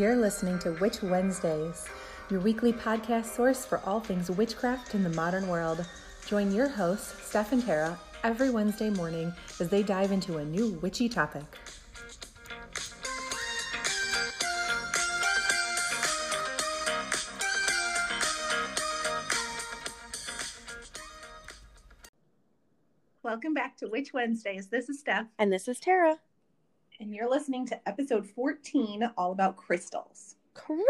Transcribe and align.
You're 0.00 0.16
listening 0.16 0.58
to 0.60 0.72
Witch 0.80 1.02
Wednesdays, 1.02 1.86
your 2.30 2.40
weekly 2.40 2.72
podcast 2.72 3.26
source 3.36 3.66
for 3.66 3.82
all 3.84 4.00
things 4.00 4.30
witchcraft 4.30 4.94
in 4.94 5.02
the 5.02 5.10
modern 5.10 5.46
world. 5.46 5.84
Join 6.26 6.54
your 6.54 6.68
hosts, 6.68 7.22
Steph 7.28 7.52
and 7.52 7.62
Tara, 7.62 8.00
every 8.24 8.48
Wednesday 8.48 8.88
morning 8.88 9.30
as 9.60 9.68
they 9.68 9.82
dive 9.82 10.10
into 10.10 10.38
a 10.38 10.44
new 10.46 10.70
witchy 10.80 11.06
topic. 11.10 11.42
Welcome 23.22 23.52
back 23.52 23.76
to 23.76 23.86
Witch 23.86 24.14
Wednesdays. 24.14 24.68
This 24.68 24.88
is 24.88 25.00
Steph. 25.00 25.26
And 25.38 25.52
this 25.52 25.68
is 25.68 25.78
Tara. 25.78 26.20
And 27.00 27.14
you're 27.14 27.30
listening 27.30 27.64
to 27.68 27.88
episode 27.88 28.26
14, 28.26 29.10
all 29.16 29.32
about 29.32 29.56
crystals. 29.56 30.34
Craziness! 30.52 30.82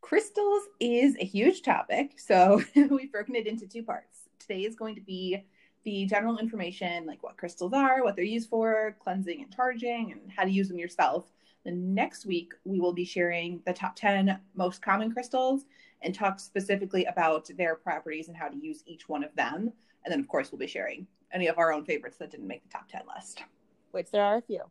Crystals 0.00 0.62
is 0.78 1.16
a 1.18 1.24
huge 1.24 1.62
topic, 1.62 2.20
so 2.20 2.62
we've 2.76 3.10
broken 3.10 3.34
it 3.34 3.48
into 3.48 3.66
two 3.66 3.82
parts. 3.82 4.28
Today 4.38 4.60
is 4.60 4.76
going 4.76 4.94
to 4.94 5.00
be 5.00 5.42
the 5.82 6.06
general 6.06 6.38
information, 6.38 7.04
like 7.04 7.20
what 7.24 7.36
crystals 7.36 7.72
are, 7.72 8.04
what 8.04 8.14
they're 8.14 8.24
used 8.24 8.48
for, 8.48 8.96
cleansing 9.00 9.42
and 9.42 9.52
charging, 9.52 10.12
and 10.12 10.30
how 10.30 10.44
to 10.44 10.50
use 10.52 10.68
them 10.68 10.78
yourself. 10.78 11.32
The 11.64 11.72
next 11.72 12.24
week, 12.24 12.52
we 12.64 12.78
will 12.78 12.92
be 12.92 13.04
sharing 13.04 13.60
the 13.66 13.72
top 13.72 13.96
10 13.96 14.38
most 14.54 14.80
common 14.82 15.12
crystals 15.12 15.64
and 16.02 16.14
talk 16.14 16.38
specifically 16.38 17.06
about 17.06 17.50
their 17.56 17.74
properties 17.74 18.28
and 18.28 18.36
how 18.36 18.46
to 18.46 18.56
use 18.56 18.84
each 18.86 19.08
one 19.08 19.24
of 19.24 19.34
them. 19.34 19.72
And 20.04 20.12
then, 20.12 20.20
of 20.20 20.28
course, 20.28 20.52
we'll 20.52 20.60
be 20.60 20.68
sharing 20.68 21.08
any 21.32 21.48
of 21.48 21.58
our 21.58 21.72
own 21.72 21.84
favorites 21.84 22.18
that 22.18 22.30
didn't 22.30 22.46
make 22.46 22.62
the 22.62 22.70
top 22.70 22.88
10 22.88 23.02
list 23.16 23.42
which 23.90 24.10
there 24.10 24.22
are 24.22 24.36
a 24.36 24.42
few. 24.42 24.62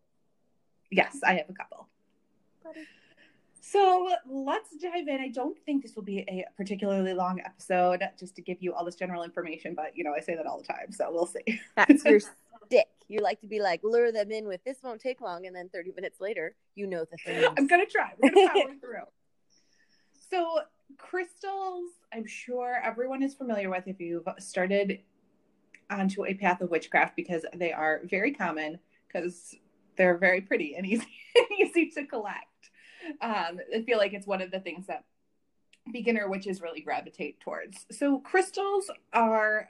Yes, 0.91 1.19
I 1.25 1.33
have 1.33 1.49
a 1.49 1.53
couple. 1.53 1.87
Buddy. 2.63 2.81
So 3.69 4.09
let's 4.25 4.69
dive 4.77 5.09
in. 5.09 5.19
I 5.19 5.27
don't 5.27 5.57
think 5.65 5.83
this 5.83 5.95
will 5.95 6.03
be 6.03 6.19
a 6.19 6.45
particularly 6.55 7.13
long 7.13 7.41
episode 7.41 8.01
just 8.17 8.33
to 8.37 8.41
give 8.41 8.57
you 8.61 8.73
all 8.73 8.85
this 8.85 8.95
general 8.95 9.23
information, 9.23 9.75
but 9.75 9.91
you 9.93 10.05
know, 10.05 10.13
I 10.13 10.21
say 10.21 10.35
that 10.35 10.45
all 10.45 10.61
the 10.61 10.67
time, 10.67 10.91
so 10.91 11.09
we'll 11.11 11.25
see. 11.25 11.59
That's 11.75 12.05
your 12.05 12.21
stick. 12.21 12.87
You 13.09 13.19
like 13.19 13.41
to 13.41 13.47
be 13.47 13.59
like, 13.59 13.81
lure 13.83 14.13
them 14.13 14.31
in 14.31 14.47
with 14.47 14.63
this 14.63 14.77
won't 14.83 15.01
take 15.01 15.19
long, 15.19 15.47
and 15.47 15.55
then 15.55 15.67
30 15.73 15.91
minutes 15.97 16.21
later, 16.21 16.55
you 16.75 16.87
know 16.87 17.05
the 17.11 17.17
thing. 17.17 17.43
I'm 17.57 17.67
gonna 17.67 17.85
try. 17.85 18.13
We're 18.17 18.31
gonna 18.31 18.47
power 18.47 18.75
through. 18.81 19.03
So 20.29 20.59
crystals, 20.97 21.91
I'm 22.13 22.25
sure 22.25 22.79
everyone 22.81 23.21
is 23.21 23.33
familiar 23.33 23.69
with 23.69 23.87
if 23.87 23.99
you've 23.99 24.27
started 24.39 24.99
onto 25.89 26.25
a 26.25 26.33
path 26.33 26.61
of 26.61 26.69
witchcraft 26.69 27.17
because 27.17 27.45
they 27.53 27.73
are 27.73 28.01
very 28.05 28.33
common 28.33 28.79
because 29.07 29.55
they're 29.97 30.17
very 30.17 30.41
pretty 30.41 30.75
and 30.75 30.85
easy 30.85 31.07
easy 31.59 31.89
to 31.91 32.05
collect. 32.05 32.45
Um, 33.21 33.59
I 33.75 33.83
feel 33.85 33.97
like 33.97 34.13
it's 34.13 34.27
one 34.27 34.41
of 34.41 34.51
the 34.51 34.59
things 34.59 34.87
that 34.87 35.05
beginner 35.91 36.29
witches 36.29 36.61
really 36.61 36.81
gravitate 36.81 37.39
towards. 37.39 37.85
So 37.91 38.19
crystals 38.19 38.91
are 39.13 39.69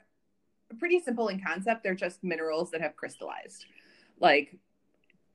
pretty 0.78 1.00
simple 1.00 1.28
in 1.28 1.40
concept. 1.40 1.82
They're 1.82 1.94
just 1.94 2.24
minerals 2.24 2.70
that 2.72 2.80
have 2.80 2.96
crystallized, 2.96 3.66
like 4.20 4.56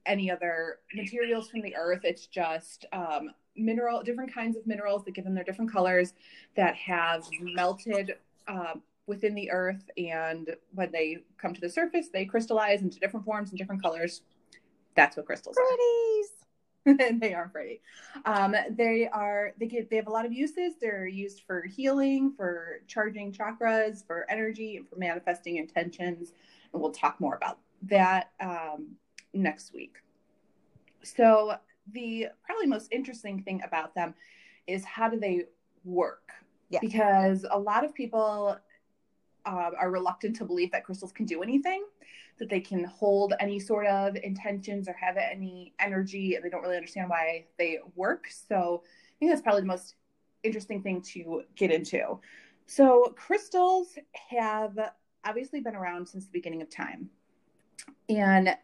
any 0.05 0.29
other 0.29 0.79
materials 0.93 1.49
from 1.49 1.61
the 1.61 1.75
earth. 1.75 2.01
It's 2.03 2.27
just 2.27 2.85
um, 2.91 3.31
mineral, 3.55 4.03
different 4.03 4.33
kinds 4.33 4.57
of 4.57 4.67
minerals 4.67 5.05
that 5.05 5.13
give 5.13 5.23
them 5.23 5.35
their 5.35 5.43
different 5.43 5.71
colors 5.71 6.13
that 6.55 6.75
have 6.75 7.23
melted 7.41 8.15
uh, 8.47 8.73
within 9.07 9.35
the 9.35 9.51
earth 9.51 9.89
and 9.97 10.55
when 10.73 10.91
they 10.91 11.17
come 11.37 11.53
to 11.53 11.61
the 11.61 11.69
surface 11.69 12.07
they 12.11 12.25
crystallize 12.25 12.81
into 12.81 12.99
different 12.99 13.25
forms 13.25 13.49
and 13.49 13.57
different 13.57 13.81
colors. 13.81 14.21
That's 14.95 15.17
what 15.17 15.25
crystals 15.25 15.55
Pretties. 15.55 16.29
are 16.85 17.19
they 17.19 17.33
are 17.33 17.47
pretty 17.47 17.81
um, 18.25 18.55
they 18.71 19.07
are 19.07 19.53
they 19.57 19.67
get 19.67 19.89
they 19.89 19.95
have 19.95 20.07
a 20.07 20.11
lot 20.11 20.25
of 20.25 20.33
uses. 20.33 20.73
They're 20.81 21.07
used 21.07 21.43
for 21.47 21.61
healing 21.61 22.33
for 22.35 22.81
charging 22.87 23.31
chakras 23.31 24.05
for 24.05 24.29
energy 24.29 24.77
and 24.77 24.87
for 24.87 24.97
manifesting 24.97 25.57
intentions 25.57 26.33
and 26.73 26.81
we'll 26.81 26.91
talk 26.91 27.19
more 27.21 27.35
about 27.35 27.59
that 27.83 28.31
um, 28.41 28.95
next 29.33 29.73
week. 29.73 29.95
So 31.03 31.55
the 31.91 32.27
probably 32.43 32.67
most 32.67 32.91
interesting 32.91 33.43
thing 33.43 33.61
about 33.65 33.93
them 33.95 34.13
is 34.67 34.83
how 34.85 35.09
do 35.09 35.19
they 35.19 35.45
work? 35.83 36.31
Yeah. 36.69 36.79
because 36.81 37.45
a 37.51 37.59
lot 37.59 37.85
of 37.85 37.93
people 37.93 38.57
uh, 39.45 39.71
are 39.79 39.91
reluctant 39.91 40.35
to 40.37 40.45
believe 40.45 40.71
that 40.71 40.83
crystals 40.83 41.11
can 41.11 41.25
do 41.25 41.41
anything, 41.41 41.83
that 42.39 42.49
they 42.49 42.59
can 42.59 42.83
hold 42.85 43.33
any 43.39 43.59
sort 43.59 43.85
of 43.87 44.15
intentions 44.15 44.87
or 44.87 44.93
have 44.93 45.17
any 45.17 45.73
energy, 45.79 46.35
and 46.35 46.43
they 46.43 46.49
don't 46.49 46.61
really 46.61 46.77
understand 46.77 47.09
why 47.09 47.45
they 47.57 47.79
work. 47.95 48.27
So 48.29 48.83
I 48.85 49.13
think 49.19 49.31
that's 49.31 49.41
probably 49.41 49.61
the 49.61 49.67
most 49.67 49.95
interesting 50.43 50.81
thing 50.81 51.01
to 51.01 51.43
get 51.55 51.71
into. 51.71 52.19
So 52.65 53.13
crystals 53.17 53.97
have 54.29 54.77
obviously 55.25 55.61
been 55.61 55.75
around 55.75 56.07
since 56.07 56.25
the 56.25 56.31
beginning 56.31 56.61
of 56.61 56.69
time. 56.69 57.09
And 58.09 58.55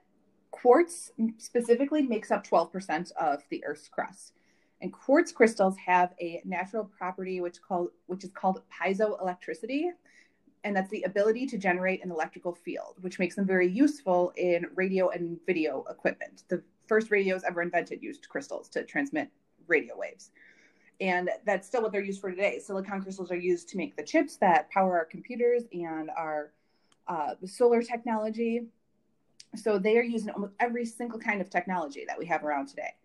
quartz 0.51 1.11
specifically 1.37 2.01
makes 2.01 2.31
up 2.31 2.45
12% 2.45 3.11
of 3.13 3.41
the 3.49 3.63
Earth's 3.65 3.87
crust. 3.87 4.33
And 4.81 4.93
quartz 4.93 5.31
crystals 5.31 5.75
have 5.85 6.13
a 6.21 6.41
natural 6.45 6.85
property 6.85 7.41
which 7.41 7.61
called 7.61 7.89
which 8.07 8.23
is 8.23 8.31
called 8.31 8.61
piezoelectricity, 8.71 9.89
and 10.63 10.75
that's 10.75 10.89
the 10.89 11.03
ability 11.03 11.45
to 11.47 11.57
generate 11.57 12.03
an 12.03 12.11
electrical 12.11 12.53
field, 12.53 12.95
which 13.01 13.19
makes 13.19 13.35
them 13.35 13.45
very 13.45 13.67
useful 13.67 14.33
in 14.35 14.67
radio 14.75 15.09
and 15.09 15.39
video 15.45 15.85
equipment. 15.89 16.43
The 16.49 16.61
first 16.87 17.11
radios 17.11 17.43
ever 17.43 17.61
invented 17.61 18.03
used 18.03 18.27
crystals 18.27 18.67
to 18.69 18.83
transmit 18.83 19.29
radio 19.67 19.97
waves. 19.97 20.31
And 21.01 21.29
that's 21.45 21.65
still 21.65 21.81
what 21.81 21.93
they're 21.93 22.03
used 22.03 22.19
for 22.19 22.29
today. 22.29 22.59
Silicon 22.59 23.01
crystals 23.01 23.31
are 23.31 23.37
used 23.37 23.69
to 23.69 23.77
make 23.77 23.95
the 23.95 24.03
chips 24.03 24.35
that 24.37 24.69
power 24.69 24.97
our 24.97 25.05
computers 25.05 25.63
and 25.71 26.09
our 26.17 26.51
uh, 27.07 27.35
solar 27.45 27.81
technology. 27.81 28.67
So 29.55 29.79
they 29.79 29.97
are 29.97 30.03
used 30.03 30.27
in 30.27 30.31
almost 30.31 30.53
every 30.59 30.85
single 30.85 31.19
kind 31.19 31.39
of 31.41 31.49
technology 31.49 32.03
that 32.05 32.19
we 32.19 32.25
have 32.25 32.43
around 32.43 32.67
today. 32.67 32.95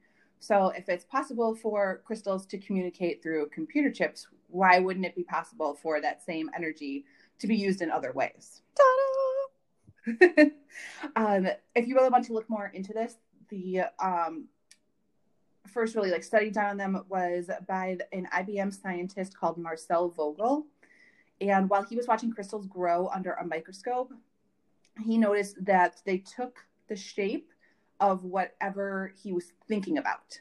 So 0.41 0.71
if 0.77 0.89
it's 0.89 1.05
possible 1.05 1.55
for 1.55 2.03
crystals 2.05 2.47
to 2.47 2.59
communicate 2.59 3.23
through 3.23 3.49
computer 3.51 3.91
chips, 3.91 4.27
why 4.49 4.79
wouldn't 4.79 5.07
it 5.07 5.15
be 5.15 5.23
possible 5.23 5.75
for 5.75 6.01
that 6.01 6.23
same 6.23 6.51
energy 6.55 7.05
to 7.39 7.47
be 7.47 7.57
used 7.57 7.83
in 7.83 7.91
other 7.91 8.13
ways. 8.13 8.63
um, 11.17 11.49
if 11.75 11.87
you 11.87 11.95
really 11.95 12.11
want 12.11 12.25
to 12.27 12.33
look 12.33 12.49
more 12.49 12.71
into 12.75 12.93
this, 12.93 13.17
the 13.49 13.83
um, 13.99 14.47
first 15.67 15.95
really 15.95 16.11
like 16.11 16.23
study 16.23 16.51
done 16.51 16.67
on 16.67 16.77
them 16.77 17.05
was 17.09 17.51
by 17.67 17.99
an 18.13 18.29
IBM 18.33 18.81
scientist 18.81 19.39
called 19.39 19.59
Marcel 19.59 20.09
Vogel. 20.09 20.67
And 21.41 21.69
while 21.69 21.83
he 21.83 21.97
was 21.97 22.07
watching 22.07 22.33
crystals 22.33 22.67
grow 22.67 23.09
under 23.09 23.33
a 23.33 23.47
microscope, 23.47 24.13
he 25.05 25.19
noticed 25.19 25.65
that 25.65 26.01
they 26.05 26.19
took 26.19 26.59
the 26.89 26.97
shape 26.97 27.51
of 28.01 28.25
whatever 28.25 29.13
he 29.23 29.33
was 29.33 29.53
thinking 29.67 29.99
about. 29.99 30.41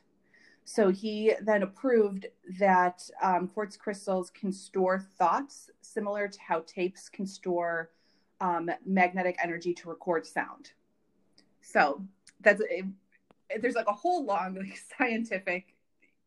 So 0.65 0.89
he 0.89 1.33
then 1.41 1.63
approved 1.63 2.27
that 2.59 3.07
um, 3.21 3.47
quartz 3.47 3.75
crystals 3.75 4.29
can 4.29 4.51
store 4.51 4.99
thoughts 4.99 5.69
similar 5.81 6.27
to 6.27 6.39
how 6.39 6.63
tapes 6.65 7.09
can 7.09 7.25
store 7.25 7.91
um, 8.39 8.69
magnetic 8.85 9.37
energy 9.43 9.73
to 9.73 9.89
record 9.89 10.25
sound. 10.25 10.71
So 11.61 12.01
that's 12.41 12.61
a, 12.61 12.83
there's 13.59 13.75
like 13.75 13.87
a 13.87 13.93
whole 13.93 14.25
long 14.25 14.55
like, 14.59 14.79
scientific 14.97 15.75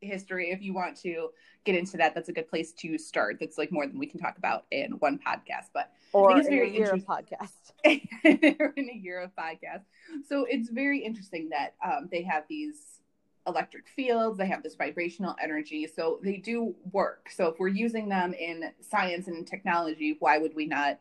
history. 0.00 0.50
If 0.50 0.62
you 0.62 0.74
want 0.74 0.96
to 0.98 1.30
get 1.64 1.74
into 1.74 1.96
that, 1.96 2.14
that's 2.14 2.28
a 2.28 2.32
good 2.32 2.48
place 2.48 2.72
to 2.72 2.98
start. 2.98 3.38
That's 3.40 3.58
like 3.58 3.72
more 3.72 3.86
than 3.86 3.98
we 3.98 4.06
can 4.06 4.20
talk 4.20 4.38
about 4.38 4.66
in 4.70 4.92
one 4.92 5.18
podcast, 5.18 5.70
but 5.72 5.92
or 6.12 6.36
it's 6.38 6.48
very 6.48 6.68
in 6.68 6.74
a 6.74 6.78
year 6.78 6.92
of 6.92 7.04
podcast. 7.04 7.72
in 7.84 8.88
a 8.90 8.96
year 8.96 9.20
of 9.20 9.34
podcast. 9.34 9.84
So 10.28 10.46
it's 10.48 10.70
very 10.70 11.00
interesting 11.04 11.48
that 11.50 11.74
um, 11.84 12.08
they 12.10 12.22
have 12.22 12.44
these 12.48 13.00
electric 13.46 13.88
fields, 13.88 14.38
they 14.38 14.46
have 14.46 14.62
this 14.62 14.74
vibrational 14.74 15.34
energy. 15.42 15.86
So 15.86 16.18
they 16.22 16.36
do 16.36 16.74
work. 16.92 17.28
So 17.30 17.46
if 17.46 17.58
we're 17.58 17.68
using 17.68 18.08
them 18.08 18.34
in 18.34 18.72
science 18.80 19.28
and 19.28 19.46
technology, 19.46 20.16
why 20.18 20.38
would 20.38 20.54
we 20.54 20.66
not 20.66 20.98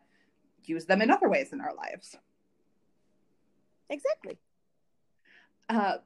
use 0.63 0.86
them 0.86 1.01
in 1.01 1.12
other 1.12 1.30
ways 1.30 1.53
in 1.53 1.62
our 1.62 1.74
lives? 1.75 2.15
Exactly. 3.89 4.38
Uh, 5.69 5.97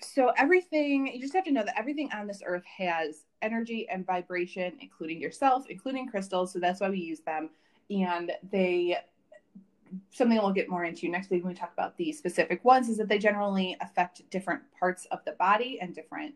so 0.00 0.32
everything, 0.36 1.06
you 1.06 1.20
just 1.20 1.34
have 1.34 1.44
to 1.44 1.52
know 1.52 1.64
that 1.64 1.78
everything 1.78 2.10
on 2.12 2.26
this 2.26 2.42
earth 2.44 2.64
has 2.64 3.24
energy 3.40 3.88
and 3.88 4.04
vibration, 4.04 4.72
including 4.80 5.20
yourself, 5.20 5.64
including 5.68 6.08
crystals. 6.08 6.52
So 6.52 6.58
that's 6.58 6.80
why 6.80 6.90
we 6.90 6.98
use 6.98 7.20
them. 7.20 7.50
And 7.90 8.32
they 8.50 8.98
something 10.10 10.38
we'll 10.38 10.52
get 10.52 10.68
more 10.68 10.84
into 10.84 11.08
next 11.08 11.30
week 11.30 11.42
when 11.44 11.52
we 11.52 11.58
talk 11.58 11.72
about 11.72 11.96
the 11.96 12.12
specific 12.12 12.64
ones 12.64 12.88
is 12.88 12.96
that 12.98 13.08
they 13.08 13.18
generally 13.18 13.76
affect 13.80 14.22
different 14.30 14.62
parts 14.78 15.06
of 15.10 15.20
the 15.24 15.32
body 15.32 15.78
and 15.80 15.94
different 15.94 16.34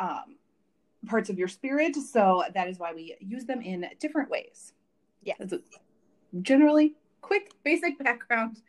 um, 0.00 0.36
parts 1.06 1.30
of 1.30 1.38
your 1.38 1.48
spirit. 1.48 1.96
So 1.96 2.44
that 2.54 2.68
is 2.68 2.78
why 2.78 2.92
we 2.92 3.16
use 3.20 3.44
them 3.44 3.60
in 3.60 3.86
different 3.98 4.30
ways. 4.30 4.72
Yeah. 5.22 5.34
generally 6.40 6.94
quick, 7.20 7.52
basic 7.62 7.98
background 7.98 8.60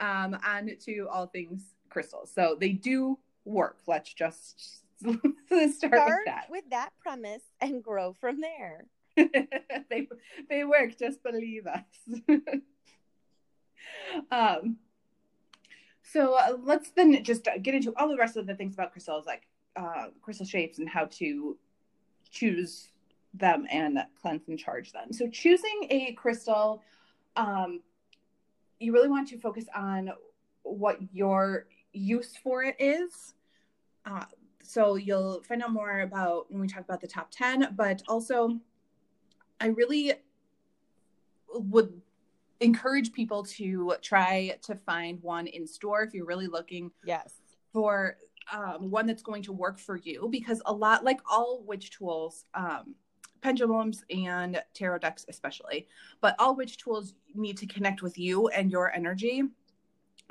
um, 0.00 0.36
on 0.44 0.70
to 0.86 1.08
all 1.10 1.26
things 1.26 1.62
crystals. 1.88 2.30
So 2.34 2.56
they 2.58 2.70
do 2.70 3.18
work. 3.44 3.78
Let's 3.86 4.12
just 4.12 4.84
start, 4.98 5.18
start 5.72 5.92
with 5.92 6.24
that. 6.26 6.46
with 6.50 6.64
that 6.70 6.90
premise 7.00 7.42
and 7.60 7.82
grow 7.82 8.12
from 8.12 8.40
there. 8.40 8.86
they 9.16 10.08
they 10.48 10.64
work. 10.64 10.98
Just 10.98 11.22
believe 11.22 11.66
us. 11.66 12.18
um. 14.30 14.76
So 16.02 16.34
uh, 16.34 16.56
let's 16.64 16.90
then 16.90 17.22
just 17.22 17.46
get 17.62 17.74
into 17.74 17.92
all 17.96 18.08
the 18.08 18.16
rest 18.16 18.36
of 18.36 18.46
the 18.46 18.54
things 18.54 18.74
about 18.74 18.90
crystals, 18.90 19.26
like 19.26 19.46
uh, 19.76 20.06
crystal 20.22 20.46
shapes 20.46 20.78
and 20.78 20.88
how 20.88 21.04
to 21.12 21.56
choose 22.30 22.88
them 23.34 23.66
and 23.70 23.98
cleanse 24.20 24.48
and 24.48 24.58
charge 24.58 24.92
them. 24.92 25.12
So 25.12 25.28
choosing 25.28 25.86
a 25.90 26.12
crystal, 26.12 26.82
um, 27.36 27.80
you 28.80 28.92
really 28.92 29.08
want 29.08 29.28
to 29.28 29.38
focus 29.38 29.66
on 29.74 30.10
what 30.62 30.98
your 31.12 31.66
use 31.92 32.36
for 32.42 32.64
it 32.64 32.76
is. 32.78 33.34
Uh, 34.04 34.24
so 34.62 34.96
you'll 34.96 35.42
find 35.42 35.62
out 35.62 35.72
more 35.72 36.00
about 36.00 36.50
when 36.50 36.60
we 36.60 36.68
talk 36.68 36.82
about 36.82 37.00
the 37.00 37.06
top 37.06 37.30
10, 37.30 37.74
but 37.76 38.02
also 38.08 38.58
I 39.60 39.66
really 39.66 40.14
would 41.54 42.00
encourage 42.60 43.12
people 43.12 43.42
to 43.42 43.94
try 44.02 44.56
to 44.62 44.74
find 44.74 45.20
one 45.22 45.46
in 45.46 45.66
store 45.66 46.02
if 46.02 46.14
you're 46.14 46.26
really 46.26 46.46
looking 46.46 46.90
yes. 47.04 47.34
for 47.72 48.16
um, 48.52 48.90
one 48.90 49.06
that's 49.06 49.22
going 49.22 49.42
to 49.42 49.52
work 49.52 49.78
for 49.78 49.96
you 49.96 50.28
because 50.30 50.60
a 50.66 50.72
lot 50.72 51.04
like 51.04 51.20
all 51.30 51.62
witch 51.66 51.90
tools 51.90 52.44
um, 52.54 52.94
pendulums 53.40 54.04
and 54.10 54.62
tarot 54.74 54.98
decks 54.98 55.24
especially 55.28 55.86
but 56.20 56.34
all 56.38 56.54
witch 56.54 56.76
tools 56.76 57.14
need 57.34 57.56
to 57.56 57.66
connect 57.66 58.02
with 58.02 58.18
you 58.18 58.48
and 58.48 58.70
your 58.70 58.92
energy. 58.92 59.42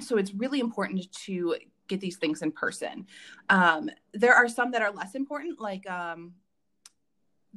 So 0.02 0.18
it's 0.18 0.34
really 0.34 0.60
important 0.60 1.12
to 1.26 1.56
get 1.88 2.00
these 2.00 2.18
things 2.18 2.42
in 2.42 2.52
person. 2.52 3.08
Um, 3.50 3.90
there 4.14 4.36
are 4.36 4.48
some 4.48 4.72
that 4.72 4.82
are 4.82 4.92
less 4.92 5.16
important 5.16 5.60
like 5.60 5.90
um, 5.90 6.34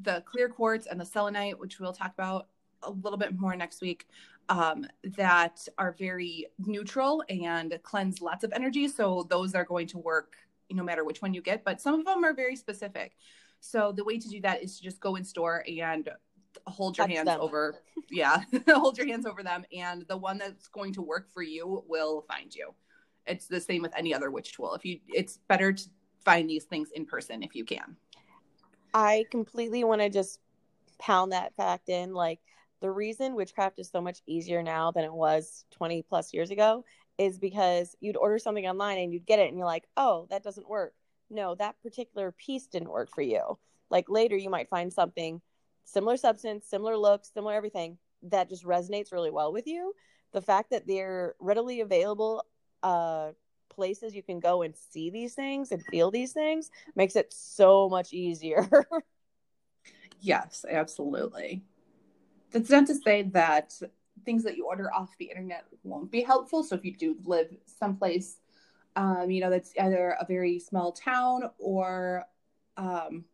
the 0.00 0.22
clear 0.26 0.48
quartz 0.48 0.86
and 0.86 0.98
the 0.98 1.04
selenite 1.04 1.58
which 1.58 1.78
we'll 1.78 1.92
talk 1.92 2.12
about 2.14 2.48
a 2.82 2.90
little 2.90 3.18
bit 3.18 3.38
more 3.38 3.54
next 3.54 3.80
week 3.80 4.06
um, 4.48 4.86
that 5.16 5.66
are 5.78 5.92
very 5.98 6.46
neutral 6.58 7.22
and 7.28 7.78
cleanse 7.82 8.20
lots 8.20 8.44
of 8.44 8.52
energy 8.52 8.88
so 8.88 9.26
those 9.30 9.54
are 9.54 9.64
going 9.64 9.86
to 9.86 9.98
work 9.98 10.34
no 10.70 10.82
matter 10.82 11.04
which 11.04 11.22
one 11.22 11.34
you 11.34 11.42
get 11.42 11.64
but 11.64 11.80
some 11.80 11.98
of 11.98 12.04
them 12.04 12.24
are 12.24 12.34
very 12.34 12.56
specific 12.56 13.12
so 13.60 13.92
the 13.92 14.04
way 14.04 14.18
to 14.18 14.28
do 14.28 14.40
that 14.40 14.62
is 14.62 14.76
to 14.76 14.82
just 14.82 15.00
go 15.00 15.16
in 15.16 15.24
store 15.24 15.64
and 15.68 16.08
hold 16.66 16.98
your 16.98 17.06
Touch 17.06 17.16
hands 17.16 17.26
them. 17.26 17.40
over 17.40 17.76
yeah 18.10 18.42
hold 18.68 18.98
your 18.98 19.06
hands 19.06 19.26
over 19.26 19.42
them 19.42 19.64
and 19.76 20.02
the 20.08 20.16
one 20.16 20.38
that's 20.38 20.68
going 20.68 20.92
to 20.92 21.02
work 21.02 21.28
for 21.32 21.42
you 21.42 21.84
will 21.86 22.22
find 22.22 22.54
you 22.54 22.74
it's 23.26 23.46
the 23.46 23.60
same 23.60 23.82
with 23.82 23.96
any 23.96 24.14
other 24.14 24.30
witch 24.30 24.52
tool 24.52 24.74
if 24.74 24.84
you 24.84 24.98
it's 25.08 25.38
better 25.48 25.72
to 25.72 25.84
find 26.24 26.48
these 26.48 26.64
things 26.64 26.90
in 26.94 27.04
person 27.04 27.42
if 27.42 27.54
you 27.54 27.64
can 27.64 27.96
I 28.94 29.24
completely 29.30 29.84
want 29.84 30.00
to 30.00 30.10
just 30.10 30.40
pound 30.98 31.32
that 31.32 31.54
fact 31.56 31.88
in. 31.88 32.12
Like 32.12 32.40
the 32.82 32.90
reason 32.90 33.34
witchcraft 33.36 33.78
is 33.78 33.88
so 33.88 34.00
much 34.00 34.20
easier 34.26 34.62
now 34.62 34.90
than 34.90 35.04
it 35.04 35.12
was 35.12 35.64
20 35.70 36.02
plus 36.02 36.34
years 36.34 36.50
ago 36.50 36.84
is 37.16 37.38
because 37.38 37.96
you'd 38.00 38.16
order 38.16 38.38
something 38.38 38.66
online 38.66 38.98
and 38.98 39.12
you'd 39.12 39.24
get 39.24 39.38
it 39.38 39.48
and 39.48 39.56
you're 39.56 39.66
like, 39.66 39.84
oh, 39.96 40.26
that 40.30 40.42
doesn't 40.42 40.68
work. 40.68 40.92
No, 41.30 41.54
that 41.54 41.80
particular 41.82 42.32
piece 42.32 42.66
didn't 42.66 42.90
work 42.90 43.08
for 43.14 43.22
you. 43.22 43.56
Like 43.88 44.06
later, 44.08 44.36
you 44.36 44.50
might 44.50 44.68
find 44.68 44.92
something 44.92 45.40
similar 45.84 46.16
substance, 46.16 46.66
similar 46.66 46.96
look, 46.96 47.24
similar 47.24 47.54
everything 47.54 47.98
that 48.24 48.48
just 48.48 48.64
resonates 48.64 49.12
really 49.12 49.30
well 49.30 49.52
with 49.52 49.66
you. 49.66 49.94
The 50.32 50.42
fact 50.42 50.70
that 50.70 50.86
they're 50.86 51.34
readily 51.38 51.80
available 51.80 52.44
uh, 52.82 53.30
places 53.70 54.14
you 54.14 54.24
can 54.24 54.40
go 54.40 54.62
and 54.62 54.74
see 54.90 55.08
these 55.08 55.34
things 55.34 55.70
and 55.70 55.84
feel 55.86 56.10
these 56.10 56.32
things 56.32 56.70
makes 56.96 57.14
it 57.14 57.32
so 57.32 57.88
much 57.88 58.12
easier. 58.12 58.68
Yes, 60.22 60.64
absolutely. 60.70 61.64
That's 62.52 62.70
not 62.70 62.86
to 62.86 62.94
say 62.94 63.22
that 63.32 63.74
things 64.24 64.44
that 64.44 64.56
you 64.56 64.66
order 64.66 64.92
off 64.92 65.16
the 65.18 65.26
internet 65.26 65.64
won't 65.82 66.10
be 66.10 66.22
helpful. 66.22 66.62
So 66.62 66.74
if 66.76 66.84
you 66.84 66.94
do 66.94 67.16
live 67.24 67.48
someplace, 67.66 68.38
um, 68.96 69.30
you 69.30 69.40
know, 69.40 69.50
that's 69.50 69.72
either 69.80 70.16
a 70.20 70.26
very 70.26 70.58
small 70.58 70.92
town 70.92 71.50
or 71.58 72.24
um, 72.76 73.24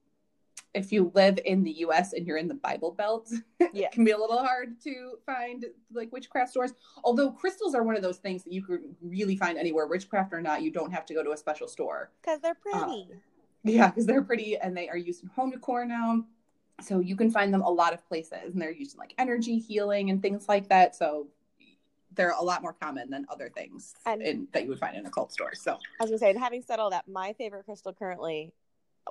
if 0.75 0.93
you 0.93 1.11
live 1.15 1.39
in 1.45 1.65
the 1.65 1.71
US 1.79 2.13
and 2.13 2.27
you're 2.27 2.37
in 2.37 2.49
the 2.49 2.55
Bible 2.55 2.93
Belt, 2.93 3.31
Yeah. 3.59 3.67
it 3.87 3.93
can 3.93 4.05
be 4.05 4.13
a 4.13 4.19
little 4.19 4.39
hard 4.39 4.81
to 4.83 5.19
find 5.27 5.65
like 5.93 6.13
witchcraft 6.13 6.51
stores. 6.51 6.73
Although 7.05 7.33
crystals 7.33 7.75
are 7.75 7.83
one 7.83 7.97
of 7.97 8.03
those 8.03 8.19
things 8.19 8.45
that 8.45 8.53
you 8.53 8.63
can 8.63 8.97
really 9.03 9.37
find 9.37 9.59
anywhere, 9.59 9.87
witchcraft 9.87 10.33
or 10.33 10.41
not, 10.41 10.63
you 10.63 10.71
don't 10.71 10.93
have 10.93 11.07
to 11.07 11.15
go 11.15 11.23
to 11.23 11.33
a 11.33 11.37
special 11.37 11.69
store. 11.69 12.13
Because 12.21 12.41
they're 12.41 12.55
pretty. 12.55 13.09
Yeah, 13.65 13.89
because 13.89 14.07
they're 14.07 14.23
pretty 14.23 14.57
and 14.57 14.77
they 14.77 14.89
are 14.89 14.97
used 14.97 15.23
in 15.23 15.29
home 15.31 15.51
decor 15.51 15.85
now. 15.85 16.25
So 16.81 17.01
you 17.01 17.17
can 17.17 17.31
find 17.31 17.53
them 17.53 17.63
a 17.63 17.71
lot 17.71 17.93
of 17.93 18.07
places 18.07 18.53
and 18.53 18.61
they're 18.61 18.71
used 18.71 18.95
in 18.95 18.99
like 18.99 19.15
energy 19.19 19.59
healing 19.59 20.11
and 20.11 20.23
things 20.23 20.49
like 20.49 20.69
that. 20.69 20.95
So 20.95 21.29
they're 22.15 22.31
a 22.39 22.43
lot 22.43 22.63
more 22.63 22.73
common 22.73 23.11
than 23.11 23.27
other 23.29 23.49
things 23.49 23.95
And- 24.07 24.23
in, 24.23 24.49
that 24.53 24.63
you 24.63 24.69
would 24.71 24.79
find 24.79 24.97
in 24.97 25.05
a 25.07 25.11
cult 25.11 25.33
store. 25.33 25.55
So 25.55 25.73
I 25.73 26.05
was 26.05 26.11
gonna 26.11 26.19
say, 26.19 26.31
and 26.31 26.39
having 26.39 26.63
said 26.63 26.79
all 26.79 26.91
that, 26.91 27.09
my 27.09 27.33
favorite 27.35 27.65
crystal 27.65 27.93
currently 27.93 28.53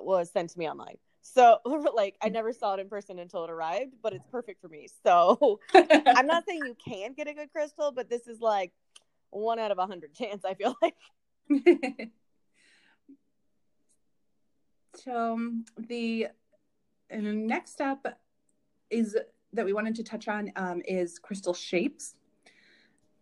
was 0.00 0.30
sent 0.30 0.50
to 0.50 0.58
me 0.58 0.68
online. 0.68 0.96
So 1.22 1.58
like 1.94 2.16
I 2.22 2.28
never 2.30 2.52
saw 2.52 2.74
it 2.74 2.80
in 2.80 2.88
person 2.88 3.18
until 3.18 3.44
it 3.44 3.50
arrived, 3.50 3.94
but 4.02 4.12
it's 4.14 4.26
perfect 4.30 4.60
for 4.60 4.68
me. 4.68 4.88
So 5.04 5.60
I'm 5.74 6.26
not 6.26 6.44
saying 6.46 6.60
you 6.64 6.76
can't 6.82 7.16
get 7.16 7.28
a 7.28 7.34
good 7.34 7.50
crystal, 7.52 7.92
but 7.92 8.08
this 8.08 8.26
is 8.26 8.40
like 8.40 8.72
one 9.30 9.58
out 9.58 9.70
of 9.70 9.78
a 9.78 9.86
hundred 9.86 10.14
chance, 10.14 10.44
I 10.44 10.54
feel 10.54 10.74
like. 10.82 10.94
so 14.94 15.50
the 15.76 16.28
uh, 17.12 17.16
next 17.20 17.72
step 17.72 18.18
is 18.90 19.16
that 19.52 19.64
we 19.64 19.72
wanted 19.72 19.94
to 19.96 20.02
touch 20.02 20.28
on 20.28 20.52
um, 20.56 20.82
is 20.86 21.18
crystal 21.18 21.54
shapes. 21.54 22.14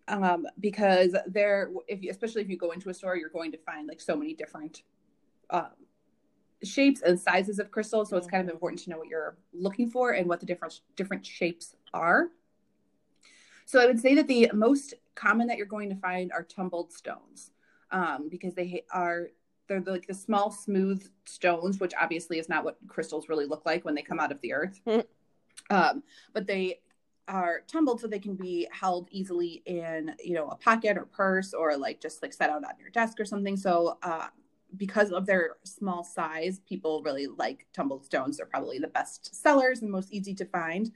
Um, 0.09 0.47
because 0.61 1.17
there 1.27 1.71
if 1.89 2.01
you, 2.03 2.11
especially 2.11 2.41
if 2.43 2.49
you 2.49 2.57
go 2.57 2.71
into 2.71 2.91
a 2.91 2.95
store 2.95 3.17
you're 3.17 3.29
going 3.29 3.51
to 3.51 3.59
find 3.59 3.89
like 3.89 4.01
so 4.01 4.15
many 4.15 4.35
different 4.35 4.83
um, 5.51 5.73
shapes 6.63 7.03
and 7.03 7.19
sizes 7.19 7.59
of 7.59 7.73
crystals. 7.73 8.11
So 8.11 8.17
it's 8.17 8.29
kind 8.29 8.49
of 8.49 8.53
important 8.53 8.83
to 8.83 8.91
know 8.91 8.99
what 8.99 9.09
you're 9.09 9.37
looking 9.53 9.91
for 9.91 10.13
and 10.13 10.29
what 10.29 10.39
the 10.39 10.47
different 10.47 10.81
different 10.95 11.27
shapes 11.27 11.75
are. 11.93 12.29
So 13.65 13.81
i 13.81 13.87
would 13.87 14.01
say 14.01 14.15
that 14.15 14.29
the 14.29 14.51
most 14.55 14.95
common 15.17 15.49
that 15.49 15.57
you're 15.57 15.67
going 15.67 15.91
to 15.91 15.97
find 15.97 16.31
are 16.33 16.45
tumbled 16.45 16.93
stones 16.93 17.51
um, 17.91 18.29
because 18.29 18.55
they 18.55 18.85
are 18.93 19.31
they're 19.69 19.81
like 19.81 20.07
the 20.07 20.15
small 20.15 20.51
smooth 20.51 21.07
stones 21.25 21.81
which 21.81 21.93
obviously 22.01 22.39
is 22.39 22.49
not 22.49 22.65
what 22.65 22.79
crystals 22.87 23.29
really 23.29 23.47
look 23.47 23.65
like 23.67 23.85
when 23.85 23.95
they 23.95 24.03
come 24.03 24.21
out 24.21 24.33
of 24.33 24.41
the 24.41 24.53
earth. 24.53 24.81
Mhm. 24.87 25.05
um, 25.71 26.03
but 26.33 26.47
they 26.47 26.81
are 27.29 27.63
tumbled 27.67 28.01
so 28.01 28.07
they 28.07 28.21
can 28.21 28.37
be 28.37 28.69
held 28.71 29.09
easily 29.11 29.63
in 29.67 30.15
you 30.23 30.35
know 30.35 30.49
a 30.49 30.57
pocket 30.57 30.97
or 30.97 31.07
purse 31.07 31.53
or 31.53 31.77
like 31.77 32.01
just 32.01 32.23
like 32.23 32.33
set 32.33 32.51
out 32.51 32.65
on 32.65 32.79
your 32.79 32.91
desk 32.91 33.19
or 33.19 33.25
something. 33.25 33.57
So 33.57 33.99
uh, 34.03 34.29
because 34.77 35.11
of 35.13 35.27
their 35.27 35.57
small 35.65 36.05
size 36.05 36.61
people 36.69 37.03
really 37.03 37.27
like 37.27 37.67
tumbled 37.73 38.05
stones. 38.05 38.37
They're 38.37 38.47
probably 38.47 38.79
the 38.79 38.89
best 38.89 39.35
sellers 39.35 39.83
and 39.83 39.91
most 39.91 40.13
easy 40.13 40.35
to 40.35 40.45
find. 40.45 40.91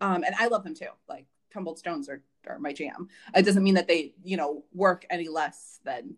Um, 0.00 0.24
and 0.24 0.34
i 0.38 0.46
love 0.46 0.64
them 0.64 0.74
too. 0.74 0.88
Like 1.08 1.26
tumbled 1.52 1.78
stones 1.78 2.08
are, 2.08 2.22
are 2.46 2.58
my 2.58 2.72
jam. 2.72 3.08
It 3.34 3.44
doesn't 3.44 3.62
mean 3.62 3.74
that 3.74 3.88
they 3.88 4.14
you 4.24 4.36
know 4.36 4.64
work 4.74 5.06
any 5.10 5.28
less 5.28 5.80
than 5.84 6.16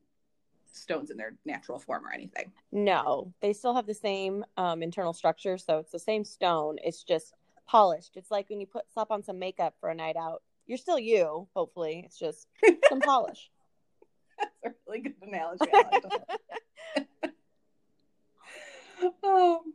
stones 0.78 1.10
in 1.10 1.16
their 1.16 1.34
natural 1.44 1.78
form 1.78 2.06
or 2.06 2.12
anything 2.12 2.50
No, 2.72 3.32
they 3.40 3.52
still 3.52 3.74
have 3.74 3.86
the 3.86 3.94
same 3.94 4.44
um, 4.56 4.82
internal 4.82 5.12
structure, 5.12 5.58
so 5.58 5.78
it's 5.78 5.92
the 5.92 5.98
same 5.98 6.24
stone. 6.24 6.76
It's 6.82 7.02
just 7.02 7.34
polished. 7.66 8.16
It's 8.16 8.30
like 8.30 8.48
when 8.48 8.60
you 8.60 8.66
put 8.66 8.90
slap 8.92 9.10
on 9.10 9.22
some 9.22 9.38
makeup 9.38 9.74
for 9.80 9.90
a 9.90 9.94
night 9.94 10.16
out. 10.16 10.42
You're 10.66 10.78
still 10.78 10.98
you, 10.98 11.48
hopefully. 11.54 12.02
It's 12.04 12.18
just 12.18 12.46
some 12.88 13.00
polish. 13.00 13.50
that's 14.62 14.76
a 14.76 14.90
really 14.90 15.00
good 15.00 15.14
analogy 15.22 15.66
I 15.72 15.82
like 15.92 16.02
that. 17.22 17.32
oh. 19.22 19.62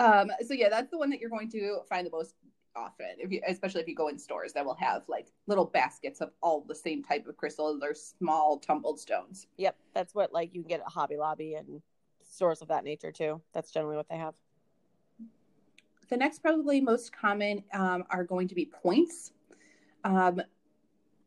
Um, 0.00 0.30
so 0.46 0.54
yeah, 0.54 0.68
that's 0.68 0.92
the 0.92 0.96
one 0.96 1.10
that 1.10 1.18
you're 1.18 1.28
going 1.28 1.50
to 1.50 1.80
find 1.88 2.06
the 2.06 2.10
most 2.12 2.34
often, 2.78 3.06
if 3.18 3.30
you, 3.30 3.40
especially 3.46 3.80
if 3.80 3.88
you 3.88 3.94
go 3.94 4.08
in 4.08 4.18
stores 4.18 4.52
that 4.52 4.64
will 4.64 4.76
have 4.76 5.02
like 5.08 5.28
little 5.46 5.64
baskets 5.64 6.20
of 6.20 6.30
all 6.42 6.64
the 6.66 6.74
same 6.74 7.02
type 7.02 7.26
of 7.26 7.36
crystals. 7.36 7.80
They're 7.80 7.94
small 7.94 8.58
tumbled 8.58 9.00
stones. 9.00 9.46
Yep, 9.56 9.76
that's 9.94 10.14
what 10.14 10.32
like 10.32 10.54
you 10.54 10.62
can 10.62 10.68
get 10.68 10.80
at 10.80 10.86
Hobby 10.86 11.16
Lobby 11.16 11.54
and 11.54 11.82
stores 12.22 12.62
of 12.62 12.68
that 12.68 12.84
nature 12.84 13.12
too. 13.12 13.40
That's 13.52 13.70
generally 13.70 13.96
what 13.96 14.08
they 14.08 14.16
have. 14.16 14.34
The 16.08 16.16
next, 16.16 16.38
probably 16.38 16.80
most 16.80 17.12
common, 17.12 17.62
um, 17.74 18.04
are 18.10 18.24
going 18.24 18.48
to 18.48 18.54
be 18.54 18.64
points. 18.64 19.32
Um, 20.04 20.40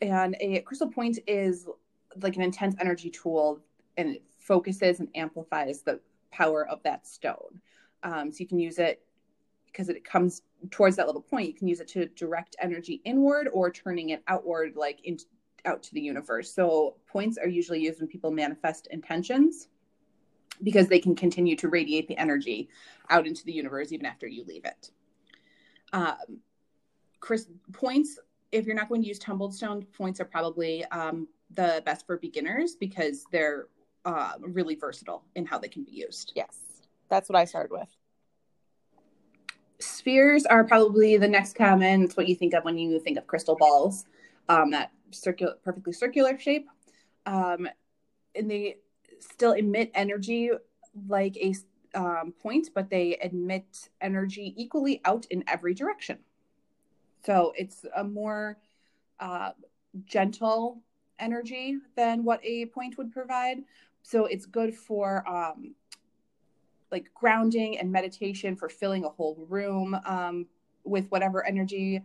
and 0.01 0.35
a 0.39 0.61
crystal 0.61 0.89
point 0.89 1.19
is 1.27 1.67
like 2.21 2.35
an 2.35 2.41
intense 2.41 2.75
energy 2.79 3.11
tool 3.11 3.61
and 3.97 4.15
it 4.15 4.23
focuses 4.39 4.99
and 4.99 5.09
amplifies 5.13 5.83
the 5.83 5.99
power 6.31 6.67
of 6.67 6.81
that 6.83 7.05
stone. 7.05 7.61
Um, 8.03 8.31
so 8.31 8.39
you 8.39 8.47
can 8.47 8.59
use 8.59 8.79
it 8.79 9.03
because 9.71 9.89
it 9.89 10.03
comes 10.03 10.41
towards 10.69 10.95
that 10.97 11.07
little 11.07 11.21
point. 11.21 11.47
You 11.47 11.53
can 11.53 11.67
use 11.67 11.79
it 11.79 11.87
to 11.89 12.07
direct 12.07 12.55
energy 12.59 13.01
inward 13.05 13.49
or 13.53 13.71
turning 13.71 14.09
it 14.09 14.21
outward, 14.27 14.75
like 14.75 14.99
in, 15.03 15.17
out 15.65 15.81
to 15.83 15.93
the 15.93 16.01
universe. 16.01 16.53
So 16.53 16.95
points 17.07 17.37
are 17.37 17.47
usually 17.47 17.79
used 17.81 17.99
when 17.99 18.07
people 18.07 18.31
manifest 18.31 18.87
intentions. 18.91 19.67
because 20.63 20.87
they 20.87 20.99
can 20.99 21.15
continue 21.15 21.55
to 21.55 21.69
radiate 21.69 22.07
the 22.07 22.17
energy 22.17 22.69
out 23.09 23.27
into 23.27 23.43
the 23.45 23.51
universe 23.51 23.91
even 23.91 24.05
after 24.05 24.27
you 24.27 24.43
leave 24.45 24.65
it. 24.65 24.91
Um, 25.93 26.39
Chris, 27.19 27.47
points, 27.73 28.19
if 28.51 28.65
you're 28.65 28.75
not 28.75 28.89
going 28.89 29.01
to 29.01 29.07
use 29.07 29.19
tumbled 29.19 29.53
stone, 29.53 29.85
points 29.97 30.19
are 30.19 30.25
probably 30.25 30.85
um, 30.85 31.27
the 31.53 31.81
best 31.85 32.05
for 32.05 32.17
beginners 32.17 32.75
because 32.75 33.25
they're 33.31 33.67
uh, 34.05 34.33
really 34.39 34.75
versatile 34.75 35.23
in 35.35 35.45
how 35.45 35.57
they 35.57 35.67
can 35.67 35.83
be 35.83 35.91
used. 35.91 36.33
Yes, 36.35 36.57
that's 37.09 37.29
what 37.29 37.37
I 37.37 37.45
started 37.45 37.71
with. 37.71 37.89
Spheres 39.81 40.45
are 40.45 40.63
probably 40.63 41.17
the 41.17 41.27
next 41.27 41.55
common. 41.55 42.03
It's 42.03 42.15
what 42.15 42.27
you 42.27 42.35
think 42.35 42.53
of 42.53 42.63
when 42.63 42.77
you 42.77 42.99
think 42.99 43.17
of 43.17 43.27
crystal 43.27 43.55
balls, 43.55 44.05
um, 44.49 44.71
that 44.71 44.91
circular, 45.11 45.55
perfectly 45.63 45.93
circular 45.93 46.37
shape. 46.39 46.67
Um, 47.25 47.67
and 48.35 48.49
they 48.49 48.77
still 49.19 49.53
emit 49.53 49.91
energy 49.93 50.51
like 51.07 51.37
a 51.37 51.53
um, 51.93 52.33
point, 52.41 52.69
but 52.73 52.89
they 52.89 53.17
emit 53.21 53.89
energy 53.99 54.53
equally 54.57 55.01
out 55.05 55.25
in 55.29 55.43
every 55.47 55.73
direction. 55.73 56.19
So 57.25 57.53
it's 57.55 57.85
a 57.95 58.03
more 58.03 58.57
uh, 59.19 59.51
gentle 60.05 60.81
energy 61.19 61.77
than 61.95 62.23
what 62.23 62.43
a 62.43 62.65
point 62.67 62.97
would 62.97 63.11
provide. 63.11 63.59
So 64.03 64.25
it's 64.25 64.45
good 64.45 64.73
for 64.73 65.27
um, 65.27 65.75
like 66.91 67.11
grounding 67.13 67.79
and 67.79 67.91
meditation, 67.91 68.55
for 68.55 68.69
filling 68.69 69.05
a 69.05 69.09
whole 69.09 69.45
room 69.49 69.95
um, 70.05 70.45
with 70.83 71.07
whatever 71.09 71.45
energy. 71.45 72.01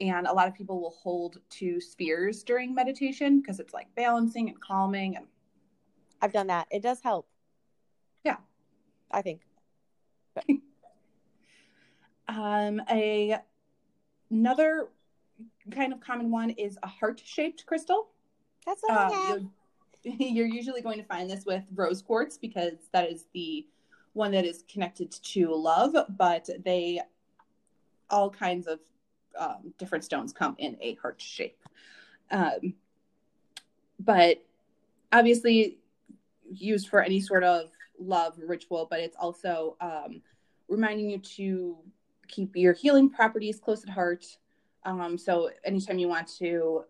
And 0.00 0.26
a 0.26 0.32
lot 0.32 0.46
of 0.46 0.54
people 0.54 0.80
will 0.80 0.94
hold 1.02 1.38
two 1.48 1.80
spheres 1.80 2.42
during 2.42 2.74
meditation 2.74 3.40
because 3.40 3.60
it's 3.60 3.72
like 3.72 3.86
balancing 3.94 4.48
and 4.48 4.60
calming. 4.60 5.16
And 5.16 5.26
I've 6.20 6.32
done 6.32 6.48
that. 6.48 6.66
It 6.70 6.82
does 6.82 7.00
help. 7.02 7.26
Yeah, 8.24 8.36
I 9.10 9.22
think. 9.22 9.40
um, 12.28 12.82
a 12.90 13.38
another 14.30 14.88
kind 15.70 15.92
of 15.92 16.00
common 16.00 16.30
one 16.30 16.50
is 16.50 16.78
a 16.82 16.86
heart 16.86 17.20
shaped 17.24 17.64
crystal. 17.66 18.08
That's 18.66 18.82
what 18.82 18.98
um, 18.98 19.12
have. 19.12 19.42
You're, 20.02 20.14
you're 20.18 20.46
usually 20.46 20.82
going 20.82 20.98
to 20.98 21.04
find 21.04 21.30
this 21.30 21.44
with 21.44 21.64
rose 21.74 22.02
quartz 22.02 22.36
because 22.36 22.74
that 22.92 23.10
is 23.10 23.26
the 23.32 23.66
one 24.16 24.32
that 24.32 24.46
is 24.46 24.64
connected 24.72 25.10
to 25.10 25.54
love, 25.54 25.94
but 26.16 26.48
they 26.64 27.00
all 28.08 28.30
kinds 28.30 28.66
of 28.66 28.80
um, 29.38 29.74
different 29.78 30.04
stones 30.04 30.32
come 30.32 30.54
in 30.58 30.76
a 30.80 30.94
heart 30.94 31.20
shape. 31.20 31.58
Um, 32.30 32.74
but 34.00 34.42
obviously 35.12 35.78
used 36.50 36.88
for 36.88 37.02
any 37.02 37.20
sort 37.20 37.44
of 37.44 37.70
love 37.98 38.34
ritual, 38.38 38.86
but 38.90 39.00
it's 39.00 39.16
also 39.18 39.76
um, 39.82 40.22
reminding 40.68 41.10
you 41.10 41.18
to 41.18 41.76
keep 42.26 42.56
your 42.56 42.72
healing 42.72 43.10
properties 43.10 43.58
close 43.58 43.82
at 43.82 43.90
heart. 43.90 44.24
Um, 44.84 45.18
so 45.18 45.50
anytime 45.64 45.98
you 45.98 46.08
want 46.08 46.28
to, 46.38 46.84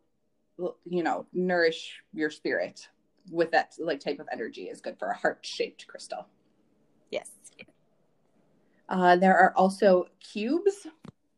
you 0.84 1.02
know, 1.02 1.26
nourish 1.32 2.00
your 2.12 2.30
spirit 2.30 2.88
with 3.32 3.50
that 3.50 3.74
like 3.80 3.98
type 3.98 4.20
of 4.20 4.28
energy 4.32 4.64
is 4.64 4.80
good 4.80 4.96
for 4.96 5.08
a 5.08 5.16
heart 5.16 5.40
shaped 5.42 5.88
crystal. 5.88 6.26
Yes. 7.10 7.30
Uh, 8.88 9.16
there 9.16 9.36
are 9.36 9.52
also 9.56 10.06
cubes. 10.20 10.86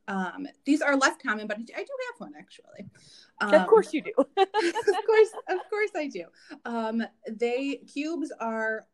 Um, 0.06 0.46
these 0.64 0.80
are 0.80 0.96
less 0.96 1.16
common, 1.22 1.46
but 1.46 1.58
I 1.58 1.62
do 1.62 1.74
have 1.76 2.18
one 2.18 2.32
actually. 2.38 2.88
Um, 3.40 3.54
of 3.54 3.66
course 3.66 3.92
you 3.92 4.02
do. 4.02 4.12
of 4.18 5.06
course, 5.06 5.28
of 5.48 5.58
course 5.70 5.90
I 5.96 6.08
do. 6.08 6.24
Um, 6.64 7.02
they 7.30 7.76
cubes 7.92 8.32
are 8.40 8.86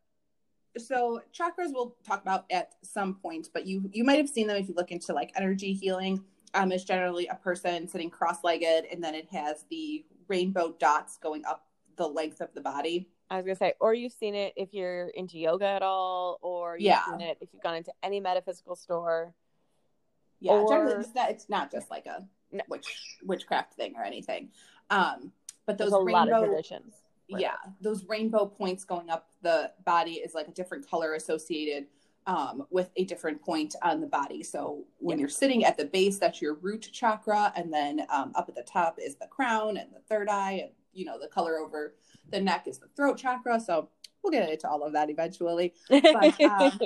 so 0.77 1.21
chakras 1.33 1.71
we'll 1.71 1.95
talk 2.05 2.21
about 2.21 2.45
at 2.51 2.73
some 2.83 3.15
point, 3.15 3.49
but 3.53 3.65
you 3.65 3.89
you 3.93 4.03
might 4.03 4.17
have 4.17 4.29
seen 4.29 4.47
them 4.47 4.57
if 4.57 4.67
you 4.67 4.75
look 4.75 4.91
into 4.91 5.13
like 5.13 5.31
energy 5.35 5.73
healing. 5.73 6.23
Um, 6.53 6.71
it's 6.71 6.85
generally 6.85 7.27
a 7.27 7.35
person 7.35 7.87
sitting 7.87 8.09
cross-legged, 8.09 8.85
and 8.91 9.03
then 9.03 9.13
it 9.13 9.27
has 9.31 9.65
the 9.69 10.05
rainbow 10.27 10.73
dots 10.79 11.17
going 11.17 11.43
up 11.45 11.65
the 11.97 12.07
length 12.07 12.39
of 12.41 12.53
the 12.53 12.61
body. 12.61 13.09
I 13.29 13.37
was 13.37 13.45
gonna 13.45 13.55
say, 13.55 13.73
or 13.79 13.93
you've 13.93 14.13
seen 14.13 14.35
it 14.35 14.53
if 14.55 14.73
you're 14.73 15.07
into 15.09 15.39
yoga 15.39 15.65
at 15.65 15.81
all, 15.81 16.39
or 16.41 16.77
you've 16.77 16.85
yeah. 16.85 17.05
seen 17.05 17.21
it 17.21 17.37
if 17.41 17.49
you've 17.51 17.63
gone 17.63 17.75
into 17.75 17.91
any 18.03 18.19
metaphysical 18.19 18.75
store. 18.75 19.33
Yeah, 20.39 20.53
or... 20.53 20.99
it's 20.99 21.15
not, 21.15 21.29
it's 21.29 21.49
not 21.49 21.71
just 21.71 21.89
like 21.89 22.05
a 22.05 22.23
no. 22.51 22.63
witch 22.69 23.17
witchcraft 23.23 23.73
thing 23.73 23.95
or 23.97 24.03
anything. 24.03 24.49
Um, 24.89 25.31
but 25.65 25.77
those 25.77 25.91
rainbow 25.91 26.45
traditions. 26.45 26.93
Yeah, 27.27 27.55
those 27.81 28.05
rainbow 28.05 28.45
points 28.45 28.83
going 28.83 29.09
up 29.09 29.29
the 29.41 29.71
body 29.83 30.13
is 30.13 30.35
like 30.35 30.47
a 30.47 30.51
different 30.51 30.87
color 30.87 31.15
associated 31.15 31.87
um, 32.27 32.65
with 32.69 32.91
a 32.95 33.05
different 33.05 33.41
point 33.41 33.75
on 33.81 34.01
the 34.01 34.07
body. 34.07 34.43
So 34.43 34.83
when 34.99 35.19
you're 35.19 35.29
sitting 35.29 35.63
at 35.65 35.77
the 35.77 35.85
base, 35.85 36.17
that's 36.17 36.41
your 36.41 36.55
root 36.55 36.89
chakra, 36.91 37.51
and 37.55 37.73
then 37.73 38.05
um, 38.09 38.31
up 38.35 38.49
at 38.49 38.55
the 38.55 38.63
top 38.63 38.99
is 38.99 39.15
the 39.15 39.27
crown 39.27 39.77
and 39.77 39.91
the 39.91 40.01
third 40.07 40.29
eye, 40.29 40.63
and 40.63 40.71
you 40.95 41.05
know 41.05 41.19
the 41.19 41.27
color 41.27 41.59
over 41.59 41.95
the 42.31 42.41
neck 42.41 42.67
is 42.67 42.79
the 42.79 42.87
throat 42.95 43.17
chakra. 43.17 43.59
So 43.59 43.89
we'll 44.23 44.31
get 44.31 44.49
into 44.49 44.67
all 44.67 44.83
of 44.83 44.93
that 44.93 45.09
eventually. 45.09 45.73
But 45.89 46.41
um, 46.41 46.79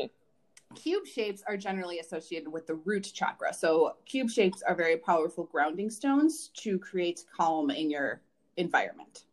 cube 0.75 1.05
shapes 1.05 1.43
are 1.47 1.57
generally 1.57 1.99
associated 1.99 2.51
with 2.51 2.67
the 2.67 2.75
root 2.75 3.09
chakra. 3.13 3.53
So 3.53 3.95
cube 4.05 4.29
shapes 4.29 4.61
are 4.61 4.75
very 4.75 4.97
powerful 4.97 5.45
grounding 5.45 5.89
stones 5.89 6.49
to 6.57 6.77
create 6.79 7.23
calm 7.35 7.69
in 7.69 7.89
your 7.89 8.21
environment. 8.57 9.23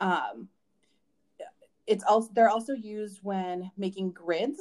Um, 0.00 0.48
it's 1.86 2.04
also 2.04 2.30
they're 2.34 2.50
also 2.50 2.74
used 2.74 3.20
when 3.22 3.70
making 3.76 4.12
grids. 4.12 4.60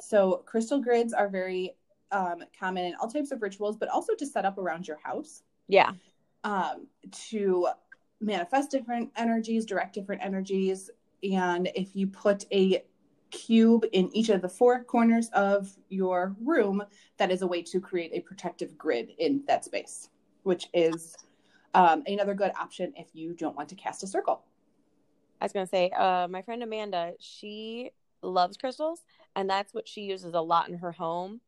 So 0.00 0.44
crystal 0.46 0.80
grids 0.80 1.12
are 1.12 1.28
very 1.28 1.74
um, 2.12 2.44
common 2.58 2.84
in 2.84 2.94
all 3.00 3.08
types 3.08 3.32
of 3.32 3.42
rituals, 3.42 3.76
but 3.76 3.88
also 3.88 4.14
to 4.14 4.26
set 4.26 4.44
up 4.44 4.58
around 4.58 4.86
your 4.86 4.98
house. 5.02 5.42
Yeah. 5.66 5.92
Um, 6.44 6.86
to 7.30 7.68
manifest 8.20 8.70
different 8.70 9.10
energies, 9.16 9.64
direct 9.64 9.94
different 9.94 10.22
energies. 10.22 10.90
And 11.22 11.70
if 11.74 11.94
you 11.94 12.06
put 12.06 12.44
a 12.52 12.84
cube 13.30 13.84
in 13.92 14.14
each 14.14 14.28
of 14.30 14.40
the 14.40 14.48
four 14.48 14.82
corners 14.84 15.28
of 15.32 15.76
your 15.88 16.34
room, 16.42 16.82
that 17.18 17.30
is 17.30 17.42
a 17.42 17.46
way 17.46 17.62
to 17.62 17.80
create 17.80 18.12
a 18.14 18.20
protective 18.20 18.76
grid 18.78 19.10
in 19.18 19.42
that 19.46 19.64
space, 19.64 20.08
which 20.44 20.68
is 20.72 21.16
um, 21.74 22.02
another 22.06 22.34
good 22.34 22.52
option 22.58 22.92
if 22.96 23.08
you 23.12 23.34
don't 23.34 23.56
want 23.56 23.68
to 23.68 23.74
cast 23.74 24.02
a 24.02 24.06
circle. 24.06 24.42
I 25.40 25.44
was 25.44 25.52
going 25.52 25.66
to 25.66 25.70
say, 25.70 25.90
uh, 25.90 26.26
my 26.28 26.42
friend 26.42 26.62
Amanda, 26.62 27.12
she 27.20 27.90
loves 28.22 28.56
crystals, 28.56 29.02
and 29.36 29.48
that's 29.48 29.72
what 29.72 29.86
she 29.86 30.02
uses 30.02 30.34
a 30.34 30.40
lot 30.40 30.68
in 30.68 30.78
her 30.78 30.92
home 30.92 31.40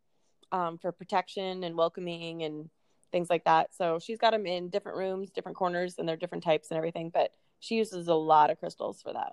um, 0.52 0.78
for 0.78 0.92
protection 0.92 1.64
and 1.64 1.76
welcoming 1.76 2.42
and 2.42 2.70
things 3.10 3.30
like 3.30 3.44
that. 3.44 3.74
So 3.74 3.98
she's 3.98 4.18
got 4.18 4.32
them 4.32 4.46
in 4.46 4.68
different 4.68 4.98
rooms, 4.98 5.30
different 5.30 5.56
corners, 5.56 5.96
and 5.98 6.08
they're 6.08 6.16
different 6.16 6.44
types 6.44 6.70
and 6.70 6.78
everything. 6.78 7.10
But 7.12 7.32
she 7.58 7.76
uses 7.76 8.08
a 8.08 8.14
lot 8.14 8.50
of 8.50 8.58
crystals 8.58 9.02
for 9.02 9.12
that 9.12 9.32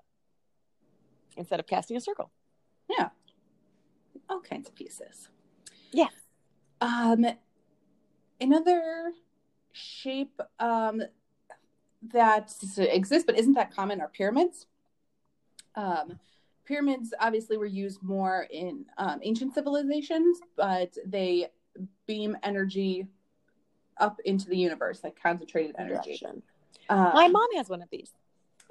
instead 1.35 1.59
of 1.59 1.67
casting 1.67 1.97
a 1.97 2.01
circle. 2.01 2.31
Yeah, 2.89 3.09
all 4.29 4.41
kinds 4.41 4.67
of 4.67 4.75
pieces. 4.75 5.29
Yeah. 5.91 6.07
Um, 6.81 7.25
another 8.39 9.11
shape 9.71 10.39
um 10.59 11.01
that 12.13 12.53
exists 12.77 13.25
but 13.25 13.37
isn't 13.37 13.53
that 13.53 13.73
common 13.73 14.01
are 14.01 14.09
pyramids. 14.09 14.67
Um, 15.75 16.19
pyramids 16.65 17.13
obviously 17.19 17.57
were 17.57 17.65
used 17.65 18.01
more 18.03 18.47
in 18.51 18.85
um, 18.97 19.19
ancient 19.23 19.53
civilizations, 19.53 20.39
but 20.55 20.95
they 21.05 21.47
beam 22.07 22.37
energy 22.43 23.07
up 23.99 24.19
into 24.25 24.49
the 24.49 24.57
universe, 24.57 25.03
like 25.03 25.21
concentrated 25.21 25.75
energy. 25.77 26.19
Um, 26.89 27.11
My 27.13 27.27
mom 27.27 27.47
has 27.55 27.69
one 27.69 27.81
of 27.81 27.89
these. 27.89 28.11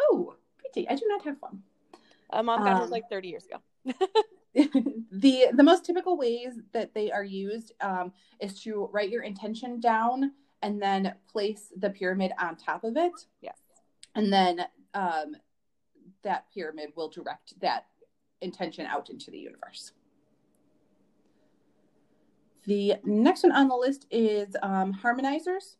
Oh, 0.00 0.34
pretty. 0.58 0.88
I 0.88 0.94
do 0.94 1.04
not 1.08 1.24
have 1.24 1.36
one. 1.40 1.62
Uh, 2.30 2.42
mom 2.42 2.64
got 2.64 2.74
um, 2.74 2.80
hers 2.82 2.90
like 2.90 3.08
30 3.10 3.28
years 3.28 3.44
ago. 3.46 3.60
the 5.12 5.46
the 5.52 5.62
most 5.62 5.84
typical 5.84 6.16
ways 6.16 6.54
that 6.72 6.94
they 6.94 7.10
are 7.10 7.24
used 7.24 7.72
um, 7.80 8.12
is 8.40 8.60
to 8.62 8.88
write 8.92 9.10
your 9.10 9.22
intention 9.22 9.80
down 9.80 10.32
and 10.62 10.80
then 10.80 11.14
place 11.30 11.72
the 11.76 11.90
pyramid 11.90 12.32
on 12.40 12.56
top 12.56 12.82
of 12.84 12.96
it. 12.96 13.12
Yes. 13.40 13.58
And 14.14 14.32
then 14.32 14.64
um, 14.94 15.36
that 16.22 16.46
pyramid 16.52 16.90
will 16.96 17.08
direct 17.08 17.58
that 17.60 17.86
intention 18.40 18.86
out 18.86 19.10
into 19.10 19.30
the 19.30 19.38
universe. 19.38 19.92
The 22.66 22.94
next 23.04 23.44
one 23.44 23.52
on 23.52 23.68
the 23.68 23.76
list 23.76 24.06
is 24.10 24.56
um, 24.62 24.92
harmonizers, 24.92 25.76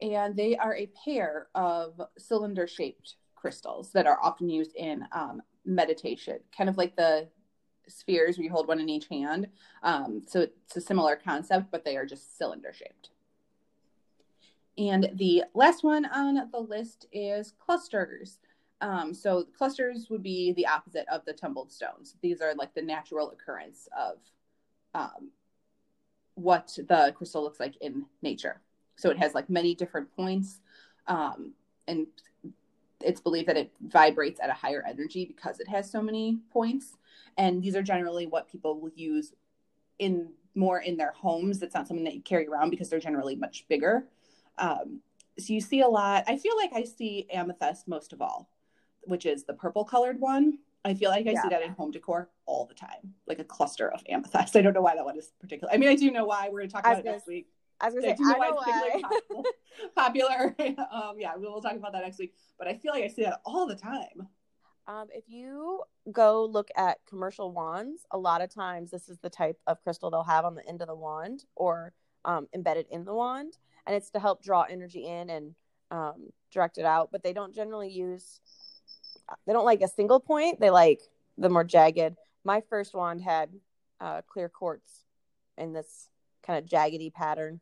and 0.00 0.36
they 0.36 0.56
are 0.56 0.74
a 0.74 0.90
pair 1.04 1.48
of 1.54 2.00
cylinder 2.18 2.66
shaped 2.66 3.14
crystals 3.34 3.92
that 3.92 4.06
are 4.06 4.18
often 4.20 4.48
used 4.48 4.74
in 4.74 5.06
um, 5.12 5.42
meditation, 5.64 6.38
kind 6.56 6.68
of 6.68 6.76
like 6.76 6.96
the 6.96 7.28
spheres 7.86 8.36
where 8.36 8.44
you 8.44 8.50
hold 8.50 8.66
one 8.66 8.80
in 8.80 8.88
each 8.88 9.06
hand. 9.08 9.48
Um, 9.82 10.22
so 10.26 10.40
it's 10.40 10.76
a 10.76 10.80
similar 10.80 11.16
concept, 11.16 11.70
but 11.70 11.84
they 11.84 11.96
are 11.96 12.06
just 12.06 12.36
cylinder 12.36 12.72
shaped. 12.72 13.10
And 14.76 15.10
the 15.14 15.44
last 15.54 15.84
one 15.84 16.04
on 16.06 16.50
the 16.50 16.58
list 16.58 17.06
is 17.12 17.52
clusters. 17.64 18.38
Um, 18.80 19.14
so 19.14 19.44
clusters 19.56 20.08
would 20.10 20.22
be 20.22 20.52
the 20.54 20.66
opposite 20.66 21.06
of 21.08 21.24
the 21.24 21.32
tumbled 21.32 21.70
stones. 21.70 22.16
These 22.22 22.40
are 22.40 22.54
like 22.54 22.74
the 22.74 22.82
natural 22.82 23.30
occurrence 23.30 23.88
of 23.96 24.18
um, 24.94 25.30
what 26.34 26.76
the 26.88 27.12
crystal 27.16 27.42
looks 27.42 27.60
like 27.60 27.76
in 27.80 28.06
nature. 28.22 28.60
So 28.96 29.10
it 29.10 29.18
has 29.18 29.34
like 29.34 29.50
many 29.50 29.74
different 29.74 30.14
points, 30.14 30.60
um, 31.06 31.52
and 31.88 32.06
it's 33.00 33.20
believed 33.20 33.48
that 33.48 33.56
it 33.56 33.72
vibrates 33.80 34.40
at 34.40 34.50
a 34.50 34.54
higher 34.54 34.84
energy 34.88 35.24
because 35.24 35.60
it 35.60 35.68
has 35.68 35.90
so 35.90 36.00
many 36.00 36.38
points. 36.52 36.96
And 37.36 37.62
these 37.62 37.76
are 37.76 37.82
generally 37.82 38.26
what 38.26 38.48
people 38.48 38.80
will 38.80 38.92
use 38.94 39.32
in 39.98 40.28
more 40.54 40.80
in 40.80 40.96
their 40.96 41.12
homes. 41.12 41.62
It's 41.62 41.74
not 41.74 41.86
something 41.88 42.04
that 42.04 42.14
you 42.14 42.22
carry 42.22 42.46
around 42.46 42.70
because 42.70 42.88
they're 42.88 43.00
generally 43.00 43.36
much 43.36 43.66
bigger. 43.68 44.06
Um, 44.58 45.00
so 45.38 45.52
you 45.52 45.60
see 45.60 45.80
a 45.80 45.88
lot. 45.88 46.24
I 46.28 46.36
feel 46.38 46.56
like 46.56 46.70
I 46.72 46.84
see 46.84 47.26
amethyst 47.32 47.88
most 47.88 48.12
of 48.12 48.22
all, 48.22 48.48
which 49.02 49.26
is 49.26 49.44
the 49.44 49.54
purple 49.54 49.84
colored 49.84 50.20
one. 50.20 50.58
I 50.84 50.94
feel 50.94 51.10
like 51.10 51.26
I 51.26 51.30
yeah. 51.30 51.42
see 51.42 51.48
that 51.48 51.62
in 51.62 51.72
home 51.72 51.90
decor 51.90 52.30
all 52.46 52.66
the 52.66 52.74
time, 52.74 53.14
like 53.26 53.38
a 53.38 53.44
cluster 53.44 53.90
of 53.90 54.02
amethyst. 54.08 54.54
I 54.54 54.62
don't 54.62 54.74
know 54.74 54.82
why 54.82 54.94
that 54.94 55.04
one 55.04 55.16
is 55.18 55.32
particular. 55.40 55.72
I 55.72 55.78
mean, 55.78 55.88
I 55.88 55.96
do 55.96 56.10
know 56.10 56.26
why. 56.26 56.48
We're 56.50 56.60
going 56.60 56.68
to 56.68 56.72
talk 56.74 56.86
about 56.86 56.98
it 56.98 57.04
next 57.04 57.26
week. 57.26 57.48
I 57.80 57.86
was 57.86 57.94
going 57.94 58.16
to 58.16 58.16
say, 58.16 58.30
I, 58.30 58.34
I 58.34 58.50
know 58.50 58.56
why. 58.56 59.02
popular. 59.94 60.56
um, 60.92 61.14
yeah, 61.18 61.32
we'll 61.36 61.60
talk 61.62 61.74
about 61.76 61.92
that 61.92 62.02
next 62.02 62.18
week. 62.18 62.34
But 62.58 62.68
I 62.68 62.74
feel 62.74 62.92
like 62.92 63.04
I 63.04 63.08
see 63.08 63.22
that 63.22 63.40
all 63.44 63.66
the 63.66 63.76
time. 63.76 64.28
Um, 64.86 65.06
if 65.10 65.24
you 65.28 65.82
go 66.12 66.44
look 66.44 66.68
at 66.76 66.98
commercial 67.08 67.52
wands, 67.52 68.04
a 68.10 68.18
lot 68.18 68.42
of 68.42 68.54
times 68.54 68.90
this 68.90 69.08
is 69.08 69.18
the 69.18 69.30
type 69.30 69.58
of 69.66 69.82
crystal 69.82 70.10
they'll 70.10 70.22
have 70.22 70.44
on 70.44 70.54
the 70.54 70.68
end 70.68 70.82
of 70.82 70.88
the 70.88 70.94
wand 70.94 71.44
or 71.56 71.92
um, 72.24 72.48
embedded 72.54 72.86
in 72.90 73.04
the 73.04 73.14
wand, 73.14 73.56
and 73.86 73.96
it's 73.96 74.10
to 74.10 74.20
help 74.20 74.42
draw 74.42 74.62
energy 74.62 75.06
in 75.06 75.30
and 75.30 75.54
um, 75.90 76.30
direct 76.52 76.78
it 76.78 76.84
out. 76.84 77.10
But 77.10 77.22
they 77.22 77.32
don't 77.32 77.54
generally 77.54 77.90
use, 77.90 78.40
they 79.46 79.52
don't 79.52 79.64
like 79.64 79.82
a 79.82 79.88
single 79.88 80.20
point. 80.20 80.60
They 80.60 80.70
like 80.70 81.00
the 81.38 81.48
more 81.48 81.64
jagged. 81.64 82.16
My 82.44 82.62
first 82.68 82.94
wand 82.94 83.22
had 83.22 83.50
uh, 84.00 84.22
clear 84.26 84.48
quartz 84.48 85.04
in 85.56 85.72
this 85.72 86.08
kind 86.46 86.58
of 86.58 86.68
jaggedy 86.68 87.12
pattern 87.12 87.60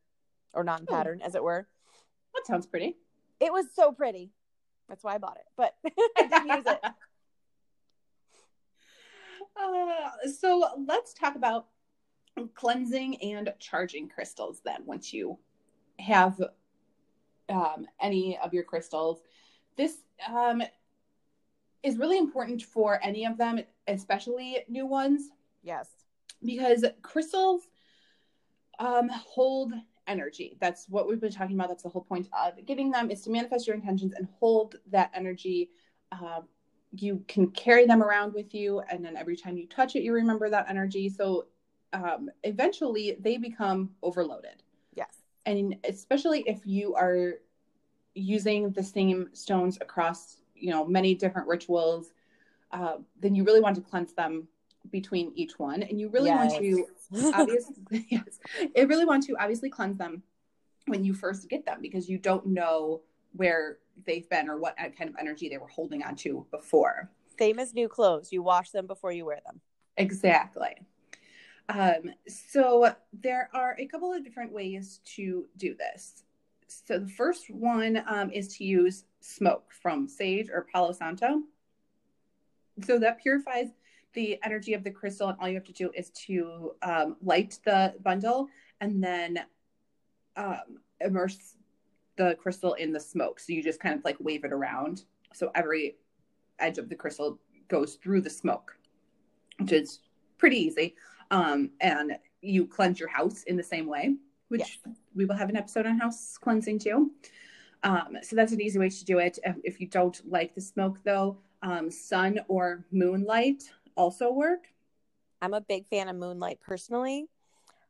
or 0.53 0.65
non-pattern, 0.65 1.21
oh. 1.23 1.27
as 1.27 1.35
it 1.35 1.43
were. 1.43 1.67
That 2.35 2.47
sounds 2.47 2.67
pretty. 2.67 2.97
It 3.41 3.53
was 3.53 3.67
so 3.75 3.93
pretty. 3.93 4.31
That's 4.89 5.05
why 5.05 5.15
I 5.15 5.19
bought 5.19 5.37
it, 5.37 5.47
but 5.57 5.75
I 6.19 6.27
didn't 6.29 6.49
use 6.49 6.67
it. 6.67 6.81
Uh, 9.55 10.09
so 10.35 10.67
let's 10.89 11.13
talk 11.13 11.37
about 11.37 11.67
cleansing 12.55 13.17
and 13.23 13.53
charging 13.59 14.09
crystals 14.09 14.63
then 14.65 14.81
once 14.87 15.13
you 15.13 15.39
have 15.99 16.41
um, 17.51 17.87
any 18.01 18.39
of 18.39 18.55
your 18.55 18.63
crystals 18.63 19.21
this 19.77 19.99
um, 20.27 20.63
is 21.83 21.99
really 21.99 22.19
important 22.19 22.63
for 22.63 22.99
any 23.03 23.25
of 23.27 23.37
them 23.39 23.61
especially 23.89 24.59
new 24.69 24.87
ones. 24.87 25.31
Yes. 25.63 25.89
Because 26.45 26.85
crystals 27.03 27.63
um, 28.79 29.09
hold 29.09 29.73
energy. 30.07 30.57
That's 30.61 30.89
what 30.89 31.09
we've 31.09 31.21
been 31.21 31.33
talking 31.33 31.57
about. 31.57 31.69
That's 31.69 31.83
the 31.83 31.89
whole 31.89 32.03
point 32.03 32.29
of 32.33 32.65
getting 32.67 32.91
them 32.91 33.11
is 33.11 33.23
to 33.23 33.31
manifest 33.31 33.67
your 33.67 33.77
intentions 33.77 34.13
and 34.15 34.27
hold 34.39 34.77
that 34.91 35.11
energy. 35.15 35.71
Uh, 36.11 36.41
you 36.93 37.25
can 37.29 37.49
carry 37.51 37.87
them 37.87 38.03
around 38.03 38.35
with 38.35 38.53
you 38.53 38.81
and 38.91 39.05
then 39.05 39.17
every 39.17 39.37
time 39.37 39.57
you 39.57 39.67
touch 39.67 39.97
it 39.97 40.03
you 40.03 40.13
remember 40.13 40.51
that 40.51 40.67
energy. 40.69 41.09
So 41.09 41.47
um, 41.93 42.31
eventually 42.45 43.17
they 43.21 43.37
become 43.37 43.91
overloaded. 44.03 44.63
Yes. 44.95 45.19
And 45.47 45.77
especially 45.89 46.45
if 46.47 46.61
you 46.65 46.95
are 46.95 47.35
using 48.15 48.71
the 48.73 48.83
same 48.83 49.31
stones 49.33 49.79
across 49.81 50.42
you 50.63 50.71
know 50.71 50.87
many 50.87 51.15
different 51.15 51.49
rituals 51.49 52.13
uh, 52.73 52.97
then 53.21 53.35
you 53.35 53.45
really 53.45 53.61
want 53.61 53.77
to 53.77 53.83
cleanse 53.83 54.13
them 54.15 54.49
between 54.91 55.33
each 55.35 55.59
one 55.59 55.83
and 55.83 56.01
you 56.01 56.09
really 56.09 56.29
yes. 56.29 56.53
want 56.53 56.63
to 56.63 56.87
obviously 57.35 57.75
yes 58.11 58.39
it 58.75 58.89
really 58.89 59.05
want 59.05 59.23
to 59.23 59.37
obviously 59.39 59.71
cleanse 59.71 59.97
them 59.99 60.23
when 60.87 61.05
you 61.05 61.15
first 61.15 61.49
get 61.49 61.65
them 61.65 61.79
because 61.81 62.09
you 62.09 62.19
don't 62.19 62.47
know 62.47 63.03
where 63.35 63.79
they've 64.07 64.29
been 64.29 64.49
or 64.49 64.59
what 64.59 64.77
kind 64.77 65.09
of 65.09 65.17
energy 65.19 65.49
they 65.49 65.59
were 65.59 65.69
holding 65.69 66.03
on 66.03 66.17
to 66.17 66.47
before. 66.51 67.11
Same 67.39 67.59
as 67.59 67.75
new 67.75 67.89
clothes. 67.89 68.33
You 68.33 68.43
wash 68.43 68.71
them 68.71 68.87
before 68.87 69.13
you 69.13 69.25
wear 69.25 69.41
them. 69.45 69.61
Exactly. 69.97 70.75
Um, 71.69 72.13
so 72.29 72.95
there 73.13 73.49
are 73.55 73.77
a 73.79 73.87
couple 73.87 74.13
of 74.13 74.25
different 74.25 74.53
ways 74.53 75.01
to 75.17 75.47
do 75.57 75.75
this. 75.75 76.25
So 76.87 76.99
the 76.99 77.09
first 77.09 77.51
one 77.51 78.03
um, 78.07 78.31
is 78.31 78.49
to 78.57 78.65
use 78.65 79.05
smoke 79.21 79.65
from 79.83 80.09
sage 80.09 80.49
or 80.53 80.67
Palo 80.73 80.93
Santo. 80.93 81.43
So 82.85 82.99
that 82.99 83.21
purifies 83.21 83.69
the 84.15 84.39
energy 84.45 84.75
of 84.75 84.85
the 84.85 84.91
crystal, 84.91 85.29
and 85.29 85.39
all 85.41 85.49
you 85.49 85.55
have 85.55 85.65
to 85.65 85.73
do 85.73 85.91
is 85.95 86.11
to 86.11 86.73
um, 86.83 87.17
light 87.23 87.59
the 87.65 87.95
bundle 88.03 88.49
and 88.81 89.03
then 89.03 89.41
um, 90.37 90.81
immerse 91.01 91.57
the 92.17 92.37
crystal 92.41 92.75
in 92.75 92.93
the 92.93 93.01
smoke. 93.01 93.41
So 93.41 93.53
you 93.53 93.63
just 93.63 93.81
kind 93.81 93.99
of 93.99 94.05
like 94.05 94.17
wave 94.21 94.45
it 94.45 94.53
around. 94.53 95.05
So 95.33 95.51
every 95.55 95.97
edge 96.59 96.79
of 96.79 96.89
the 96.89 96.95
crystal 96.95 97.39
goes 97.69 97.95
through 97.95 98.21
the 98.21 98.31
smoke, 98.31 98.77
which 99.59 99.73
is 99.73 100.01
pretty 100.37 100.57
easy. 100.57 100.95
Um, 101.31 101.71
and 101.81 102.19
you 102.43 102.67
cleanse 102.67 103.01
your 103.01 103.09
house 103.09 103.45
in 103.45 103.57
the 103.57 103.63
same 103.63 103.87
way, 103.87 104.17
which 104.53 104.79
yes. 104.85 104.95
we 105.15 105.25
will 105.25 105.35
have 105.35 105.49
an 105.49 105.57
episode 105.57 105.87
on 105.87 105.99
house 105.99 106.37
cleansing 106.39 106.79
too. 106.79 107.11
Um, 107.83 108.19
so 108.23 108.37
that's 108.37 108.53
an 108.53 108.61
easy 108.61 108.79
way 108.79 108.91
to 108.91 109.05
do 109.05 109.19
it. 109.19 109.39
If 109.65 109.81
you 109.81 109.89
don't 109.89 110.21
like 110.31 110.55
the 110.55 110.61
smoke 110.61 110.99
though, 111.05 111.39
um, 111.63 111.91
sun 111.91 112.39
or 112.49 112.85
moonlight 112.93 113.63
also 113.97 114.31
work. 114.31 114.67
I'm 115.41 115.55
a 115.55 115.61
big 115.63 115.87
fan 115.89 116.09
of 116.09 116.17
moonlight 116.17 116.61
personally. 116.61 117.29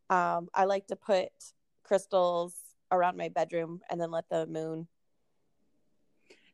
Um, 0.09 0.48
I 0.55 0.64
like 0.66 0.87
to 0.87 0.96
put 0.96 1.31
crystals 1.83 2.55
around 2.92 3.16
my 3.16 3.29
bedroom 3.29 3.81
and 3.90 4.01
then 4.01 4.11
let 4.11 4.29
the 4.31 4.46
moon 4.46 4.87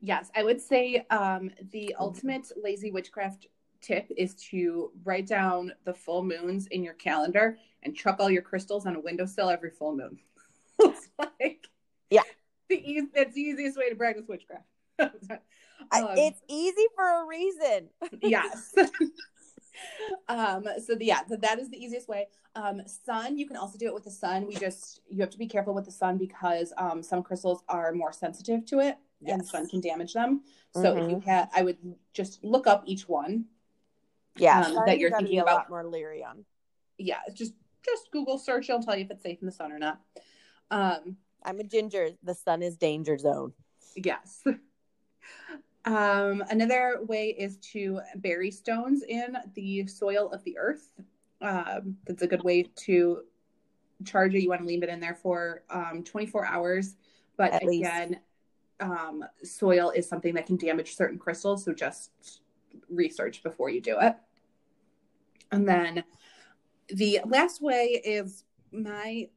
yes 0.01 0.31
i 0.37 0.44
would 0.44 0.61
say 0.61 1.05
um, 1.11 1.51
the 1.73 1.94
ultimate 1.99 2.47
lazy 2.62 2.92
witchcraft 2.92 3.49
tip 3.81 4.11
is 4.17 4.35
to 4.35 4.91
write 5.05 5.27
down 5.27 5.73
the 5.85 5.95
full 5.95 6.23
moons 6.23 6.67
in 6.69 6.83
your 6.83 6.95
calendar 6.95 7.59
and 7.83 7.97
chuck 7.97 8.17
all 8.19 8.31
your 8.31 8.43
crystals 8.43 8.87
on 8.87 8.97
a 8.97 9.01
windowsill 9.01 9.51
every 9.51 9.71
full 9.71 9.97
moon. 9.97 10.19
It's 10.81 11.09
like 11.19 11.67
yeah. 12.09 12.23
The 12.69 12.77
e- 12.77 13.09
that's 13.12 13.35
the 13.35 13.41
easiest 13.41 13.77
way 13.77 13.91
to 13.91 13.97
practice 13.97 14.27
witchcraft. 14.29 14.64
Um, 15.93 16.09
it's 16.17 16.41
easy 16.49 16.85
for 16.95 17.23
a 17.23 17.27
reason. 17.27 17.88
Yes. 18.21 18.75
Um 20.29 20.67
so 20.85 20.97
the, 20.97 21.05
yeah 21.05 21.21
that 21.29 21.59
is 21.61 21.71
the 21.71 21.83
easiest 21.83 22.09
way. 22.09 22.27
Um 22.57 22.83
sun 22.87 23.38
you 23.38 23.47
can 23.47 23.57
also 23.57 23.79
do 23.79 23.87
it 23.87 23.95
with 23.95 24.05
the 24.05 24.11
sun. 24.11 24.47
We 24.47 24.57
just 24.57 25.01
you 25.09 25.21
have 25.21 25.31
to 25.31 25.38
be 25.38 25.47
careful 25.47 25.73
with 25.73 25.85
the 25.85 25.93
sun 25.93 26.19
because 26.19 26.73
um 26.77 27.03
some 27.03 27.23
crystals 27.23 27.62
are 27.69 27.93
more 27.93 28.12
sensitive 28.12 28.67
to 28.67 28.81
it 28.81 28.99
yes. 29.21 29.35
and 29.35 29.47
sun 29.47 29.69
can 29.69 29.81
damage 29.81 30.14
them. 30.14 30.43
So 30.75 30.83
mm-hmm. 30.83 30.99
if 30.99 31.11
you 31.11 31.17
mm-hmm. 31.19 31.31
had 31.31 31.49
i 31.55 31.62
would 31.62 31.79
just 32.12 32.43
look 32.43 32.67
up 32.67 32.83
each 32.87 33.09
one 33.09 33.45
yeah 34.38 34.61
um, 34.61 34.83
that 34.87 34.98
you're 34.98 35.11
thinking 35.11 35.40
about 35.40 35.53
a 35.53 35.57
lot 35.57 35.70
more 35.70 35.85
leery 35.85 36.24
on 36.24 36.44
yeah 36.98 37.20
just 37.33 37.55
just 37.85 38.11
google 38.12 38.38
search 38.38 38.68
it'll 38.68 38.83
tell 38.83 38.96
you 38.96 39.05
if 39.05 39.11
it's 39.11 39.22
safe 39.22 39.38
in 39.40 39.46
the 39.46 39.53
sun 39.53 39.72
or 39.72 39.79
not 39.79 40.01
um 40.70 41.16
i'm 41.44 41.61
a 41.61 41.64
ginger 41.64 42.11
the 42.22 42.35
sun 42.35 42.62
is 42.62 42.77
danger 42.77 43.16
zone 43.16 43.53
yes 43.96 44.44
Um, 45.88 46.44
another 46.51 46.98
way 47.07 47.29
is 47.29 47.57
to 47.72 48.01
bury 48.16 48.51
stones 48.51 49.03
in 49.09 49.38
the 49.55 49.87
soil 49.87 50.31
of 50.31 50.44
the 50.44 50.59
earth. 50.59 50.90
Um, 51.40 51.96
that's 52.07 52.22
a 52.22 52.27
good 52.27 52.42
way 52.42 52.64
to 52.64 53.22
charge 54.05 54.35
it. 54.35 54.42
You 54.42 54.51
want 54.51 54.61
to 54.61 54.66
leave 54.66 54.83
it 54.83 54.90
in 54.90 55.01
there 55.01 55.14
for 55.14 55.62
um, 55.70 56.05
24 56.05 56.46
hours. 56.46 56.96
But 57.38 57.53
At 57.53 57.62
again, 57.62 58.20
um, 58.81 59.24
soil 59.42 59.90
is 59.90 60.07
something 60.07 60.35
that 60.35 60.44
can 60.44 60.57
damage 60.57 60.94
certain 60.94 61.18
crystals. 61.18 61.64
So 61.64 61.72
just 61.72 62.11
research 62.90 63.42
before 63.42 63.70
you 63.70 63.81
do 63.81 63.98
it. 63.98 64.14
And 65.51 65.69
then 65.69 66.05
the 66.89 67.21
last 67.27 67.63
way 67.63 68.01
is 68.05 68.45
my 68.73 69.29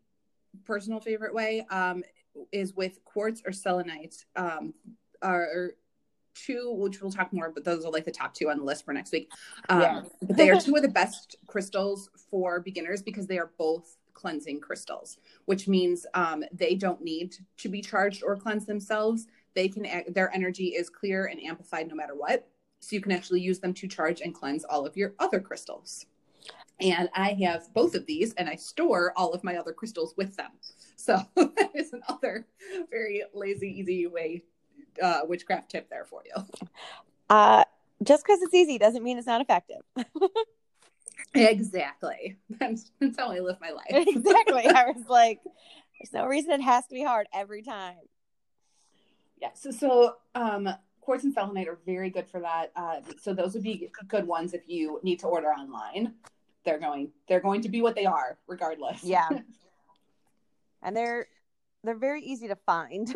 personal 0.65 0.99
favorite 0.99 1.33
way 1.33 1.65
um, 1.69 2.03
is 2.51 2.73
with 2.73 3.03
quartz 3.05 3.41
or 3.45 3.51
selenite. 3.51 4.25
Um, 4.35 4.73
are 5.21 5.71
two, 6.33 6.73
which 6.77 7.01
we'll 7.01 7.11
talk 7.11 7.31
more, 7.33 7.51
but 7.51 7.63
those 7.63 7.85
are 7.85 7.91
like 7.91 8.05
the 8.05 8.11
top 8.11 8.33
two 8.33 8.49
on 8.49 8.57
the 8.57 8.63
list 8.63 8.85
for 8.85 8.93
next 8.93 9.11
week. 9.11 9.31
Um, 9.69 9.81
yeah. 9.81 10.01
they 10.21 10.49
are 10.49 10.59
two 10.59 10.75
of 10.75 10.81
the 10.81 10.87
best 10.87 11.35
crystals 11.47 12.09
for 12.29 12.59
beginners 12.59 13.01
because 13.01 13.27
they 13.27 13.37
are 13.37 13.51
both 13.57 13.97
cleansing 14.13 14.59
crystals, 14.59 15.17
which 15.45 15.67
means 15.67 16.05
um, 16.13 16.43
they 16.51 16.75
don't 16.75 17.01
need 17.01 17.35
to 17.57 17.69
be 17.69 17.81
charged 17.81 18.23
or 18.23 18.35
cleanse 18.35 18.65
themselves. 18.65 19.27
They 19.53 19.67
can, 19.67 19.85
their 20.09 20.33
energy 20.33 20.67
is 20.67 20.89
clear 20.89 21.25
and 21.25 21.41
amplified 21.41 21.87
no 21.87 21.95
matter 21.95 22.15
what. 22.15 22.47
So 22.81 22.95
you 22.95 23.01
can 23.01 23.11
actually 23.11 23.41
use 23.41 23.59
them 23.59 23.73
to 23.75 23.87
charge 23.87 24.21
and 24.21 24.33
cleanse 24.33 24.65
all 24.65 24.85
of 24.85 24.97
your 24.97 25.13
other 25.19 25.39
crystals. 25.39 26.05
And 26.79 27.09
I 27.13 27.33
have 27.43 27.71
both 27.73 27.93
of 27.93 28.07
these 28.07 28.33
and 28.33 28.49
I 28.49 28.55
store 28.55 29.13
all 29.15 29.33
of 29.33 29.43
my 29.43 29.55
other 29.55 29.71
crystals 29.71 30.15
with 30.17 30.35
them. 30.35 30.51
So 30.95 31.19
that 31.35 31.71
is 31.75 31.93
another 31.93 32.47
very 32.89 33.23
lazy, 33.33 33.67
easy 33.67 34.07
way 34.07 34.43
uh, 35.01 35.21
witchcraft 35.25 35.69
tip 35.69 35.89
there 35.89 36.05
for 36.05 36.23
you. 36.25 36.43
Uh, 37.29 37.63
just 38.03 38.25
because 38.25 38.41
it's 38.41 38.53
easy 38.53 38.77
doesn't 38.77 39.03
mean 39.03 39.17
it's 39.17 39.27
not 39.27 39.41
effective. 39.41 39.81
exactly. 41.35 42.37
That's, 42.49 42.91
that's 42.99 43.17
how 43.17 43.31
I 43.31 43.39
live 43.39 43.57
my 43.61 43.71
life. 43.71 43.85
exactly. 43.91 44.65
I 44.67 44.91
was 44.91 45.07
like, 45.07 45.39
there's 45.43 46.13
no 46.13 46.25
reason 46.25 46.51
it 46.51 46.61
has 46.61 46.85
to 46.87 46.93
be 46.93 47.03
hard 47.03 47.27
every 47.33 47.61
time. 47.61 47.97
Yeah. 49.39 49.49
So, 49.53 49.71
so 49.71 50.15
um, 50.33 50.67
quartz 51.01 51.23
and 51.23 51.33
selenite 51.33 51.67
are 51.67 51.79
very 51.85 52.09
good 52.09 52.27
for 52.27 52.39
that. 52.39 52.71
Uh, 52.75 52.97
so 53.19 53.33
those 53.33 53.53
would 53.53 53.63
be 53.63 53.89
good 54.07 54.25
ones 54.25 54.53
if 54.53 54.61
you 54.67 54.99
need 55.03 55.19
to 55.19 55.27
order 55.27 55.47
online. 55.47 56.13
They're 56.63 56.79
going. 56.79 57.11
They're 57.27 57.39
going 57.39 57.61
to 57.61 57.69
be 57.69 57.81
what 57.81 57.95
they 57.95 58.05
are, 58.05 58.37
regardless. 58.47 59.03
Yeah. 59.03 59.27
and 60.83 60.95
they're 60.95 61.27
they're 61.83 61.97
very 61.97 62.21
easy 62.21 62.47
to 62.47 62.55
find. 62.55 63.13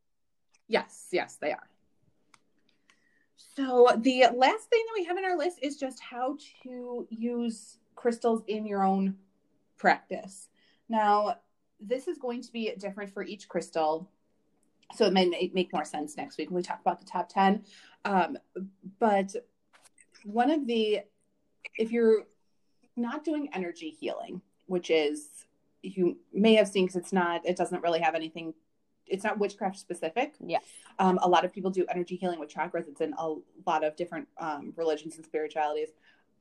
yes. 0.68 1.08
Yes, 1.10 1.36
they 1.40 1.52
are. 1.52 1.68
So 3.56 3.88
the 3.96 4.26
last 4.34 4.68
thing 4.68 4.84
that 4.86 4.94
we 4.94 5.04
have 5.04 5.16
in 5.16 5.24
our 5.24 5.36
list 5.36 5.58
is 5.62 5.76
just 5.76 5.98
how 6.00 6.36
to 6.62 7.06
use 7.10 7.78
crystals 7.94 8.42
in 8.46 8.66
your 8.66 8.84
own 8.84 9.16
practice. 9.78 10.48
Now, 10.88 11.36
this 11.80 12.06
is 12.06 12.18
going 12.18 12.42
to 12.42 12.52
be 12.52 12.72
different 12.78 13.12
for 13.12 13.22
each 13.22 13.48
crystal. 13.48 14.10
So 14.94 15.06
it 15.06 15.12
may 15.12 15.50
make 15.52 15.72
more 15.72 15.84
sense 15.84 16.16
next 16.16 16.38
week 16.38 16.50
when 16.50 16.56
we 16.56 16.62
talk 16.62 16.80
about 16.80 17.00
the 17.00 17.06
top 17.06 17.28
10. 17.28 17.64
Um, 18.04 18.38
but 18.98 19.34
one 20.24 20.50
of 20.50 20.66
the, 20.66 21.00
if 21.76 21.90
you're 21.90 22.24
not 22.96 23.24
doing 23.24 23.48
energy 23.52 23.90
healing, 23.90 24.40
which 24.66 24.90
is, 24.90 25.28
you 25.82 26.18
may 26.32 26.54
have 26.54 26.68
seen 26.68 26.86
because 26.86 26.96
it's 26.96 27.12
not, 27.12 27.44
it 27.44 27.56
doesn't 27.56 27.82
really 27.82 28.00
have 28.00 28.14
anything 28.14 28.54
it's 29.08 29.24
not 29.24 29.38
witchcraft 29.38 29.78
specific. 29.78 30.34
Yeah. 30.44 30.58
Um, 30.98 31.18
a 31.22 31.28
lot 31.28 31.44
of 31.44 31.52
people 31.52 31.70
do 31.70 31.86
energy 31.88 32.16
healing 32.16 32.40
with 32.40 32.52
chakras. 32.52 32.88
It's 32.88 33.00
in 33.00 33.14
a 33.18 33.34
lot 33.66 33.84
of 33.84 33.96
different 33.96 34.28
um, 34.38 34.72
religions 34.76 35.16
and 35.16 35.24
spiritualities 35.24 35.90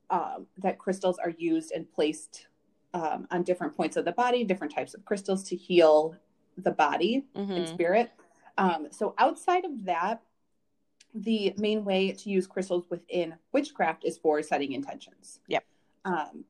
um, 0.10 0.48
that 0.60 0.78
crystals 0.78 1.18
are 1.18 1.32
used 1.38 1.72
and 1.72 1.92
placed 1.92 2.48
um, 2.94 3.28
on 3.32 3.44
different 3.44 3.76
points 3.76 3.98
of 3.98 4.06
the 4.06 4.12
body, 4.12 4.44
different 4.44 4.74
types 4.74 4.94
of 4.94 5.04
crystals 5.06 5.44
to 5.50 5.56
heal 5.56 6.16
the 6.58 6.72
body 6.72 7.26
mm-hmm. 7.36 7.52
and 7.52 7.68
spirit. 7.68 8.12
Um, 8.58 8.88
so 8.92 9.14
outside 9.18 9.66
of 9.66 9.86
that, 9.86 10.22
the 11.14 11.54
main 11.58 11.86
way 11.86 12.12
to 12.12 12.30
use 12.30 12.46
crystals 12.46 12.86
within 12.90 13.36
witchcraft 13.54 14.04
is 14.04 14.18
for 14.18 14.42
setting 14.44 14.74
intentions. 14.74 15.40
Yep. 15.48 15.66
Um, 16.04 16.44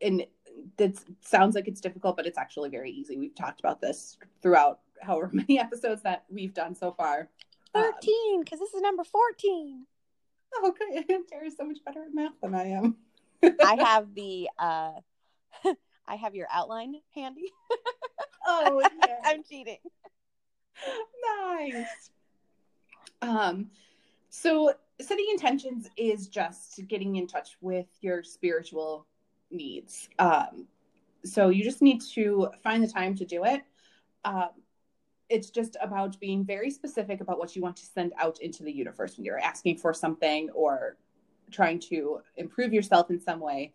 and 0.00 0.26
that 0.76 0.94
sounds 1.20 1.54
like 1.54 1.68
it's 1.68 1.80
difficult, 1.80 2.16
but 2.16 2.26
it's 2.26 2.38
actually 2.38 2.70
very 2.70 2.90
easy. 2.90 3.16
We've 3.16 3.34
talked 3.34 3.60
about 3.60 3.80
this 3.80 4.18
throughout 4.42 4.80
however 5.02 5.30
many 5.32 5.58
episodes 5.58 6.02
that 6.02 6.24
we've 6.30 6.54
done 6.54 6.74
so 6.74 6.92
far. 6.92 7.28
13, 7.74 8.40
because 8.40 8.58
um, 8.60 8.64
this 8.64 8.74
is 8.74 8.82
number 8.82 9.04
14. 9.04 9.86
Oh, 10.54 10.74
okay. 10.92 11.04
Tara's 11.30 11.56
so 11.56 11.64
much 11.64 11.78
better 11.84 12.02
at 12.02 12.14
math 12.14 12.40
than 12.42 12.54
I 12.54 12.68
am. 12.68 12.96
I 13.42 13.76
have 13.82 14.14
the, 14.14 14.48
uh, 14.58 14.92
I 16.06 16.16
have 16.16 16.34
your 16.34 16.48
outline 16.52 16.96
handy. 17.14 17.52
oh, 18.46 18.82
yeah. 19.06 19.16
I'm 19.24 19.42
cheating. 19.42 19.78
Nice. 21.48 22.10
Um, 23.22 23.70
so 24.28 24.72
setting 25.00 25.26
intentions 25.30 25.88
is 25.96 26.28
just 26.28 26.86
getting 26.88 27.16
in 27.16 27.26
touch 27.26 27.56
with 27.60 27.86
your 28.00 28.22
spiritual 28.22 29.06
needs. 29.50 30.08
Um, 30.18 30.66
so 31.24 31.48
you 31.48 31.64
just 31.64 31.82
need 31.82 32.00
to 32.14 32.48
find 32.62 32.82
the 32.82 32.88
time 32.88 33.14
to 33.16 33.24
do 33.24 33.44
it. 33.44 33.62
Um, 34.24 34.50
it's 35.28 35.50
just 35.50 35.76
about 35.80 36.18
being 36.18 36.44
very 36.44 36.70
specific 36.70 37.20
about 37.20 37.38
what 37.38 37.54
you 37.54 37.62
want 37.62 37.76
to 37.76 37.86
send 37.86 38.12
out 38.18 38.40
into 38.40 38.64
the 38.64 38.72
universe 38.72 39.16
when 39.16 39.24
you're 39.24 39.38
asking 39.38 39.76
for 39.78 39.94
something 39.94 40.50
or 40.50 40.96
trying 41.50 41.78
to 41.78 42.20
improve 42.36 42.72
yourself 42.72 43.10
in 43.10 43.20
some 43.20 43.40
way. 43.40 43.72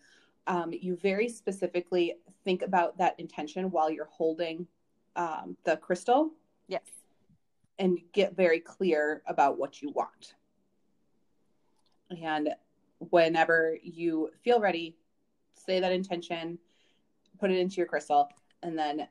Um, 0.48 0.74
you 0.74 0.96
very 0.96 1.30
specifically 1.30 2.16
think 2.44 2.62
about 2.62 2.98
that 2.98 3.20
intention 3.20 3.72
while 3.72 3.90
you're 3.90 4.06
holding 4.12 4.68
um, 5.16 5.58
the 5.64 5.78
crystal. 5.78 6.32
Yes. 6.68 6.84
And 7.80 8.00
get 8.14 8.36
very 8.36 8.60
clear 8.60 9.22
about 9.28 9.58
what 9.58 9.82
you 9.82 9.92
want. 9.92 10.36
And 12.10 12.50
whenever 13.00 13.78
you 13.82 14.30
feel 14.44 14.60
ready, 14.60 14.96
say 15.56 15.80
that 15.80 15.92
intention, 15.92 16.58
put 17.40 17.52
it 17.52 17.58
into 17.58 17.78
your 17.78 17.88
crystal, 17.88 18.30
and 18.64 18.78
then 18.78 19.08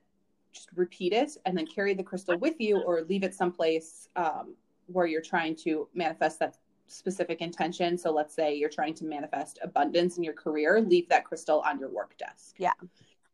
just 0.53 0.71
repeat 0.77 1.13
it 1.13 1.37
and 1.45 1.59
then 1.59 1.67
carry 1.67 1.95
the 1.95 2.03
crystal 2.03 2.39
with 2.39 2.61
you 2.61 2.81
or 2.81 3.03
leave 3.03 3.25
it 3.25 3.35
someplace 3.35 4.09
um, 4.17 4.55
where 4.87 5.07
you're 5.07 5.21
trying 5.21 5.57
to 5.57 5.89
manifest 5.95 6.39
that 6.39 6.57
specific 6.87 7.41
intention. 7.41 7.99
So 7.99 8.13
let's 8.13 8.35
say 8.35 8.55
you're 8.55 8.69
trying 8.69 8.95
to 8.95 9.05
manifest 9.05 9.59
abundance 9.63 10.17
in 10.17 10.23
your 10.23 10.35
career, 10.35 10.81
leave 10.81 11.09
that 11.09 11.25
crystal 11.25 11.61
on 11.67 11.79
your 11.79 11.91
work 11.91 12.17
desk. 12.19 12.57
Yeah. 12.59 12.73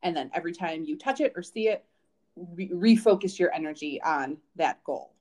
And 0.02 0.16
then 0.16 0.30
every 0.32 0.52
time 0.52 0.84
you 0.84 0.96
touch 0.96 1.20
it 1.20 1.32
or 1.36 1.42
see 1.42 1.68
it, 1.68 1.84
re- 2.54 2.70
refocus 2.70 3.38
your 3.38 3.52
energy 3.52 4.00
on 4.02 4.38
that 4.56 4.82
goal. 4.84 5.14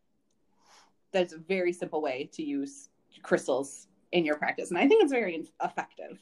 That's 1.12 1.34
a 1.34 1.38
very 1.38 1.74
simple 1.74 2.02
way 2.02 2.30
to 2.34 2.44
use 2.44 2.90
crystals 3.24 3.88
in 4.12 4.26
your 4.26 4.36
practice. 4.36 4.70
And 4.70 4.78
I 4.78 4.88
think 4.88 5.04
it's 5.04 5.12
very 5.12 5.48
effective. 5.64 6.20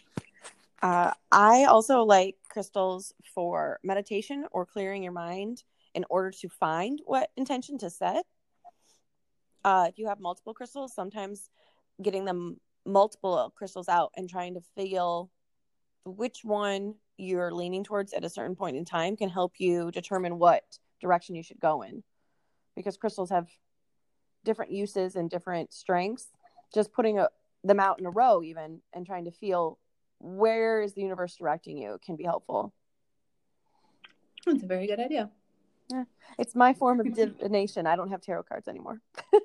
Uh, 0.81 1.12
I 1.31 1.65
also 1.65 2.03
like 2.03 2.36
crystals 2.49 3.13
for 3.33 3.79
meditation 3.83 4.45
or 4.51 4.65
clearing 4.65 5.03
your 5.03 5.12
mind 5.12 5.63
in 5.93 6.05
order 6.10 6.31
to 6.31 6.49
find 6.49 7.01
what 7.05 7.31
intention 7.36 7.77
to 7.79 7.89
set. 7.89 8.25
Uh, 9.63 9.88
if 9.89 9.97
you 9.97 10.07
have 10.07 10.19
multiple 10.19 10.53
crystals, 10.53 10.93
sometimes 10.93 11.49
getting 12.01 12.25
them 12.25 12.60
multiple 12.86 13.51
crystals 13.55 13.89
out 13.89 14.12
and 14.15 14.29
trying 14.29 14.53
to 14.53 14.62
feel 14.75 15.29
which 16.05 16.43
one 16.43 16.95
you're 17.17 17.51
leaning 17.51 17.83
towards 17.83 18.13
at 18.13 18.23
a 18.23 18.29
certain 18.29 18.55
point 18.55 18.77
in 18.77 18.86
time 18.86 19.17
can 19.17 19.29
help 19.29 19.53
you 19.57 19.91
determine 19.91 20.38
what 20.38 20.63
direction 20.99 21.36
you 21.36 21.43
should 21.43 21.60
go 21.60 21.81
in 21.81 22.03
because 22.75 22.97
crystals 22.97 23.29
have 23.29 23.47
different 24.43 24.71
uses 24.71 25.15
and 25.15 25.29
different 25.29 25.73
strengths 25.73 26.27
just 26.73 26.93
putting 26.93 27.19
a, 27.19 27.29
them 27.63 27.79
out 27.79 27.99
in 27.99 28.05
a 28.05 28.10
row 28.10 28.43
even 28.43 28.81
and 28.93 29.05
trying 29.05 29.25
to 29.25 29.31
feel 29.31 29.77
where 30.19 30.81
is 30.81 30.93
the 30.93 31.01
universe 31.01 31.36
directing 31.36 31.77
you 31.77 31.99
can 32.03 32.15
be 32.15 32.23
helpful. 32.23 32.73
That's 34.45 34.63
a 34.63 34.67
very 34.67 34.88
good 34.88 34.99
idea. 34.99 35.29
Yeah. 35.89 36.05
It's 36.38 36.55
my 36.55 36.73
form 36.73 36.99
of 36.99 37.13
divination. 37.13 37.88
I 37.88 37.95
don't 37.95 38.10
have 38.10 38.21
tarot 38.21 38.43
cards 38.43 38.67
anymore. 38.67 39.01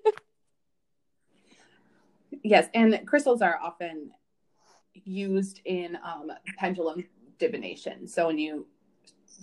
yes, 2.43 2.69
and 2.75 3.01
crystals 3.07 3.43
are 3.43 3.59
often 3.63 4.11
used 4.95 5.61
in 5.65 5.99
um, 6.05 6.31
pendulum 6.59 7.05
divination. 7.39 8.07
So 8.07 8.29
when 8.29 8.39
you 8.39 8.67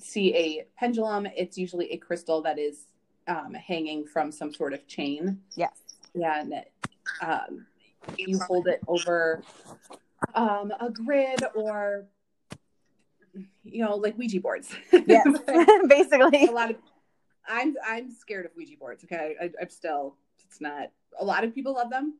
see 0.02 0.36
a 0.36 0.66
pendulum, 0.78 1.28
it's 1.36 1.58
usually 1.58 1.92
a 1.92 1.98
crystal 1.98 2.42
that 2.42 2.60
is 2.60 2.86
um, 3.28 3.54
hanging 3.54 4.06
from 4.06 4.32
some 4.32 4.54
sort 4.54 4.74
of 4.74 4.88
chain. 4.88 5.40
Yes. 5.56 5.80
Yeah, 6.14 6.42
and 6.42 6.54
um, 7.22 7.66
you 8.18 8.40
hold 8.40 8.68
it 8.68 8.82
over 8.88 9.44
um, 10.36 10.74
a 10.80 10.90
grid 10.90 11.44
or 11.56 12.06
you 13.64 13.84
know 13.84 13.96
like 13.96 14.18
ouija 14.18 14.40
boards. 14.40 14.74
Yes 15.06 15.28
basically. 15.88 16.46
a 16.48 16.52
lot 16.52 16.72
of 16.72 16.78
i'm 17.48 17.76
i'm 17.86 18.12
scared 18.12 18.46
of 18.46 18.52
ouija 18.58 18.76
boards 18.80 19.04
okay? 19.04 19.36
I, 19.42 19.52
i'm 19.62 19.70
still 19.70 20.16
it's 20.46 20.60
not 20.60 20.92
a 21.20 21.26
lot 21.26 21.44
of 21.44 21.54
people 21.54 21.74
love 21.74 21.90
them 21.90 22.16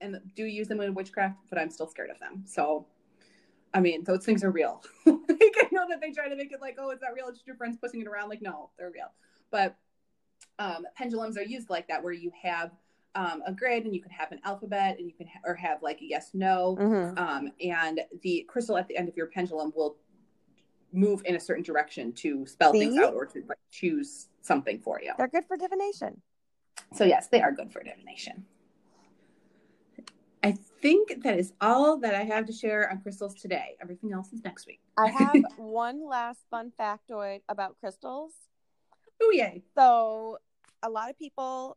and 0.00 0.20
do 0.34 0.44
use 0.44 0.68
them 0.68 0.80
in 0.80 0.94
witchcraft 0.94 1.36
but 1.48 1.58
i'm 1.58 1.70
still 1.70 1.86
scared 1.86 2.10
of 2.10 2.18
them. 2.18 2.44
So 2.46 2.86
i 3.74 3.80
mean 3.80 4.04
those 4.04 4.24
things 4.24 4.44
are 4.44 4.50
real. 4.50 4.82
Like 5.06 5.54
i 5.60 5.68
know 5.72 5.86
that 5.88 6.00
they 6.00 6.12
try 6.12 6.28
to 6.28 6.36
make 6.36 6.52
it 6.52 6.60
like 6.60 6.76
oh 6.78 6.90
it's 6.90 7.02
not 7.02 7.14
real? 7.14 7.26
It's 7.28 7.38
just 7.38 7.46
your 7.46 7.56
friends 7.56 7.76
pushing 7.76 8.00
it 8.00 8.06
around. 8.06 8.28
Like 8.28 8.42
no 8.42 8.70
they're 8.78 8.90
real. 8.90 9.12
But 9.50 9.76
um, 10.58 10.86
pendulums 10.96 11.36
are 11.36 11.42
used 11.42 11.70
like 11.70 11.88
that 11.88 12.02
where 12.02 12.12
you 12.12 12.30
have 12.42 12.70
um, 13.14 13.42
a 13.46 13.52
grid 13.52 13.84
and 13.84 13.94
you 13.94 14.00
can 14.00 14.10
have 14.10 14.32
an 14.32 14.40
alphabet 14.44 14.98
and 14.98 15.06
you 15.06 15.14
can 15.14 15.26
ha- 15.26 15.40
or 15.44 15.54
have 15.54 15.82
like 15.82 16.00
a 16.00 16.04
yes 16.04 16.30
no. 16.34 16.76
Mm-hmm. 16.80 17.18
um, 17.18 17.52
and 17.60 18.00
the 18.22 18.46
crystal 18.48 18.76
at 18.76 18.88
the 18.88 18.96
end 18.96 19.08
of 19.08 19.16
your 19.16 19.26
pendulum 19.26 19.72
will 19.74 19.96
move 20.92 21.22
in 21.24 21.36
a 21.36 21.40
certain 21.40 21.62
direction 21.62 22.12
to 22.12 22.46
spell 22.46 22.72
See? 22.72 22.80
things 22.80 22.98
out 22.98 23.14
or 23.14 23.26
to 23.26 23.42
like 23.48 23.58
choose 23.70 24.28
something 24.40 24.78
for 24.78 25.00
you. 25.02 25.12
They're 25.16 25.28
good 25.28 25.44
for 25.46 25.56
divination. 25.56 26.20
So 26.94 27.04
yes 27.04 27.28
they 27.28 27.40
are 27.40 27.52
good 27.52 27.72
for 27.72 27.82
divination 27.82 28.44
i 30.42 30.52
think 30.80 31.22
that 31.22 31.38
is 31.38 31.52
all 31.60 31.98
that 31.98 32.14
i 32.14 32.22
have 32.22 32.46
to 32.46 32.52
share 32.52 32.90
on 32.90 33.00
crystals 33.00 33.34
today 33.34 33.76
everything 33.80 34.12
else 34.12 34.32
is 34.32 34.42
next 34.44 34.66
week 34.66 34.80
i 34.98 35.08
have 35.18 35.36
one 35.56 36.06
last 36.06 36.40
fun 36.50 36.72
factoid 36.78 37.40
about 37.48 37.76
crystals 37.80 38.32
oh 39.22 39.30
yay 39.32 39.62
so 39.76 40.38
a 40.82 40.90
lot 40.90 41.08
of 41.08 41.18
people 41.18 41.76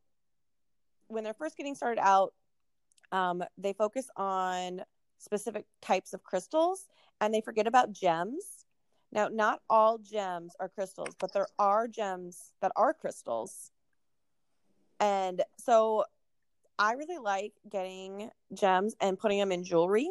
when 1.07 1.23
they're 1.23 1.33
first 1.33 1.57
getting 1.57 1.75
started 1.75 2.01
out, 2.01 2.33
um, 3.11 3.43
they 3.57 3.73
focus 3.73 4.09
on 4.15 4.81
specific 5.17 5.65
types 5.81 6.13
of 6.13 6.23
crystals 6.23 6.87
and 7.21 7.33
they 7.33 7.41
forget 7.41 7.67
about 7.67 7.91
gems. 7.91 8.65
Now, 9.11 9.29
not 9.29 9.61
all 9.69 9.97
gems 9.97 10.53
are 10.59 10.69
crystals, 10.69 11.15
but 11.19 11.31
there 11.33 11.47
are 11.57 11.87
gems 11.87 12.51
that 12.61 12.71
are 12.75 12.93
crystals. 12.93 13.71
And 14.99 15.41
so 15.57 16.05
I 16.77 16.93
really 16.93 17.17
like 17.17 17.53
getting 17.69 18.29
gems 18.53 18.95
and 18.99 19.17
putting 19.17 19.39
them 19.39 19.51
in 19.51 19.63
jewelry 19.63 20.09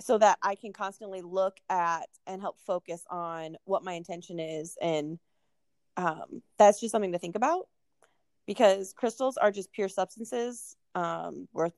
so 0.00 0.16
that 0.18 0.38
I 0.42 0.54
can 0.54 0.72
constantly 0.72 1.20
look 1.20 1.58
at 1.68 2.08
and 2.26 2.40
help 2.40 2.58
focus 2.66 3.04
on 3.10 3.56
what 3.64 3.84
my 3.84 3.92
intention 3.92 4.40
is. 4.40 4.78
And 4.80 5.18
um, 5.96 6.42
that's 6.58 6.80
just 6.80 6.92
something 6.92 7.12
to 7.12 7.18
think 7.18 7.36
about 7.36 7.68
because 8.46 8.94
crystals 8.94 9.36
are 9.36 9.50
just 9.50 9.72
pure 9.72 9.88
substances 9.88 10.76
um, 10.94 11.46
worth, 11.52 11.74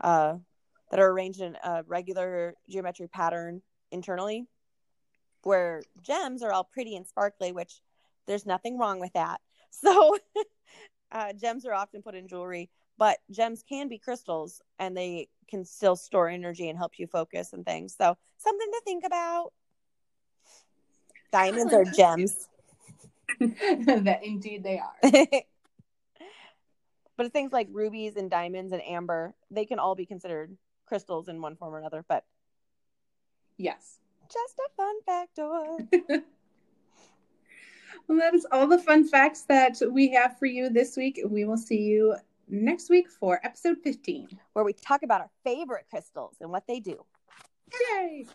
uh, 0.00 0.36
that 0.90 1.00
are 1.00 1.10
arranged 1.10 1.40
in 1.40 1.56
a 1.62 1.84
regular 1.86 2.54
geometric 2.68 3.12
pattern 3.12 3.62
internally, 3.92 4.46
where 5.42 5.82
gems 6.02 6.42
are 6.42 6.52
all 6.52 6.64
pretty 6.64 6.96
and 6.96 7.06
sparkly, 7.06 7.52
which 7.52 7.80
there's 8.26 8.46
nothing 8.46 8.78
wrong 8.78 9.00
with 9.00 9.12
that. 9.14 9.40
So, 9.70 10.16
uh, 11.12 11.34
gems 11.34 11.66
are 11.66 11.74
often 11.74 12.00
put 12.00 12.14
in 12.14 12.26
jewelry 12.26 12.70
but 12.98 13.18
gems 13.30 13.62
can 13.66 13.88
be 13.88 13.98
crystals 13.98 14.60
and 14.78 14.96
they 14.96 15.28
can 15.48 15.64
still 15.64 15.96
store 15.96 16.28
energy 16.28 16.68
and 16.68 16.76
help 16.76 16.98
you 16.98 17.06
focus 17.06 17.52
and 17.52 17.64
things. 17.64 17.94
So 17.96 18.16
something 18.36 18.70
to 18.72 18.80
think 18.84 19.04
about. 19.06 19.52
Diamonds 21.32 21.72
are 21.72 21.84
gems. 21.96 22.48
that 23.40 24.20
indeed 24.22 24.64
they 24.64 24.80
are. 24.80 24.96
but 27.16 27.32
things 27.32 27.52
like 27.52 27.68
rubies 27.70 28.16
and 28.16 28.30
diamonds 28.30 28.72
and 28.72 28.82
amber, 28.82 29.34
they 29.50 29.64
can 29.64 29.78
all 29.78 29.94
be 29.94 30.06
considered 30.06 30.56
crystals 30.86 31.28
in 31.28 31.40
one 31.40 31.54
form 31.56 31.74
or 31.74 31.78
another. 31.78 32.04
But 32.08 32.24
yes, 33.56 33.98
just 34.32 34.58
a 34.58 34.68
fun 34.76 34.94
factoid. 35.08 36.22
well, 38.08 38.18
that 38.18 38.34
is 38.34 38.46
all 38.50 38.66
the 38.66 38.78
fun 38.78 39.06
facts 39.06 39.42
that 39.42 39.80
we 39.90 40.10
have 40.12 40.38
for 40.38 40.46
you 40.46 40.68
this 40.68 40.96
week. 40.96 41.20
We 41.24 41.44
will 41.44 41.58
see 41.58 41.82
you 41.82 42.16
next 42.48 42.90
week 42.90 43.08
for 43.08 43.40
episode 43.44 43.78
15, 43.82 44.28
where 44.52 44.64
we 44.64 44.72
talk 44.72 45.02
about 45.02 45.20
our 45.20 45.30
favorite 45.44 45.86
crystals 45.90 46.36
and 46.40 46.50
what 46.50 46.64
they 46.66 46.80
do. 46.80 47.04
Yay! 47.72 48.26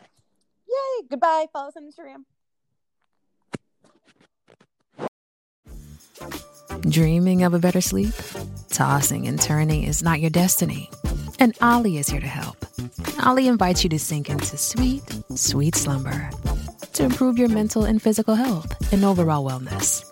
Yay! 0.68 1.08
Goodbye. 1.10 1.48
Follow 1.52 1.70
us 1.70 1.78
on 1.78 1.90
Instagram. 1.90 2.24
Dreaming 6.90 7.44
of 7.44 7.54
a 7.54 7.60
better 7.60 7.82
sleep? 7.82 8.14
Tossing 8.70 9.28
and 9.28 9.40
turning 9.40 9.84
is 9.84 10.04
not 10.04 10.20
your 10.20 10.30
destiny. 10.30 10.90
And 11.40 11.58
Olly 11.62 11.98
is 11.98 12.10
here 12.10 12.22
to 12.22 12.28
help. 12.28 12.66
Olly 13.26 13.48
invites 13.48 13.84
you 13.84 13.90
to 13.92 14.00
sink 14.00 14.30
into 14.30 14.58
sweet, 14.58 15.04
sweet 15.36 15.76
slumber 15.76 16.30
to 16.94 17.04
improve 17.04 17.38
your 17.38 17.50
mental 17.50 17.84
and 17.84 18.02
physical 18.02 18.36
health 18.36 18.92
and 18.92 19.04
overall 19.04 19.44
wellness. 19.44 20.04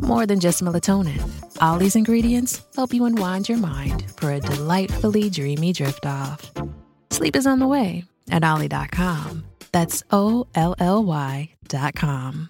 More 0.00 0.26
than 0.26 0.40
just 0.40 0.62
melatonin, 0.62 1.20
Olly's 1.62 1.96
ingredients 1.96 2.60
help 2.74 2.92
you 2.92 3.04
unwind 3.04 3.48
your 3.48 3.58
mind 3.58 4.10
for 4.16 4.32
a 4.32 4.40
delightfully 4.40 5.30
dreamy 5.30 5.72
drift 5.72 6.04
off. 6.04 6.50
Sleep 7.10 7.36
is 7.36 7.46
on 7.46 7.58
the 7.58 7.66
way 7.66 8.04
at 8.30 8.44
Olly.com. 8.44 9.44
That's 9.72 10.02
O 10.10 10.46
L 10.54 10.74
L 10.78 11.02
Y.com. 11.04 12.48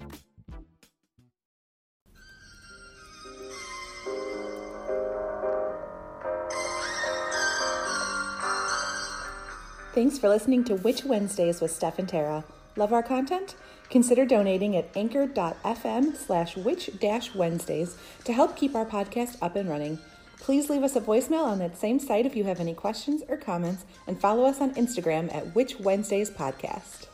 Thanks 9.96 10.18
for 10.18 10.28
listening 10.28 10.62
to 10.64 10.74
Witch 10.74 11.04
Wednesdays 11.04 11.62
with 11.62 11.70
Steph 11.70 11.98
and 11.98 12.06
Tara. 12.06 12.44
Love 12.76 12.92
our 12.92 13.02
content? 13.02 13.54
Consider 13.90 14.26
donating 14.26 14.76
at 14.76 14.90
anchor.fm 14.96 16.16
slash 16.16 16.56
witch 16.56 16.90
Wednesdays 17.34 17.96
to 18.24 18.32
help 18.32 18.56
keep 18.56 18.74
our 18.74 18.86
podcast 18.86 19.38
up 19.40 19.56
and 19.56 19.68
running. 19.68 19.98
Please 20.40 20.68
leave 20.68 20.82
us 20.82 20.96
a 20.96 21.00
voicemail 21.00 21.44
on 21.44 21.58
that 21.58 21.78
same 21.78 21.98
site 21.98 22.26
if 22.26 22.36
you 22.36 22.44
have 22.44 22.60
any 22.60 22.74
questions 22.74 23.22
or 23.28 23.36
comments, 23.36 23.84
and 24.06 24.20
follow 24.20 24.44
us 24.44 24.60
on 24.60 24.74
Instagram 24.74 25.34
at 25.34 25.54
Witch 25.54 25.80
Wednesdays 25.80 26.30
Podcast. 26.30 27.05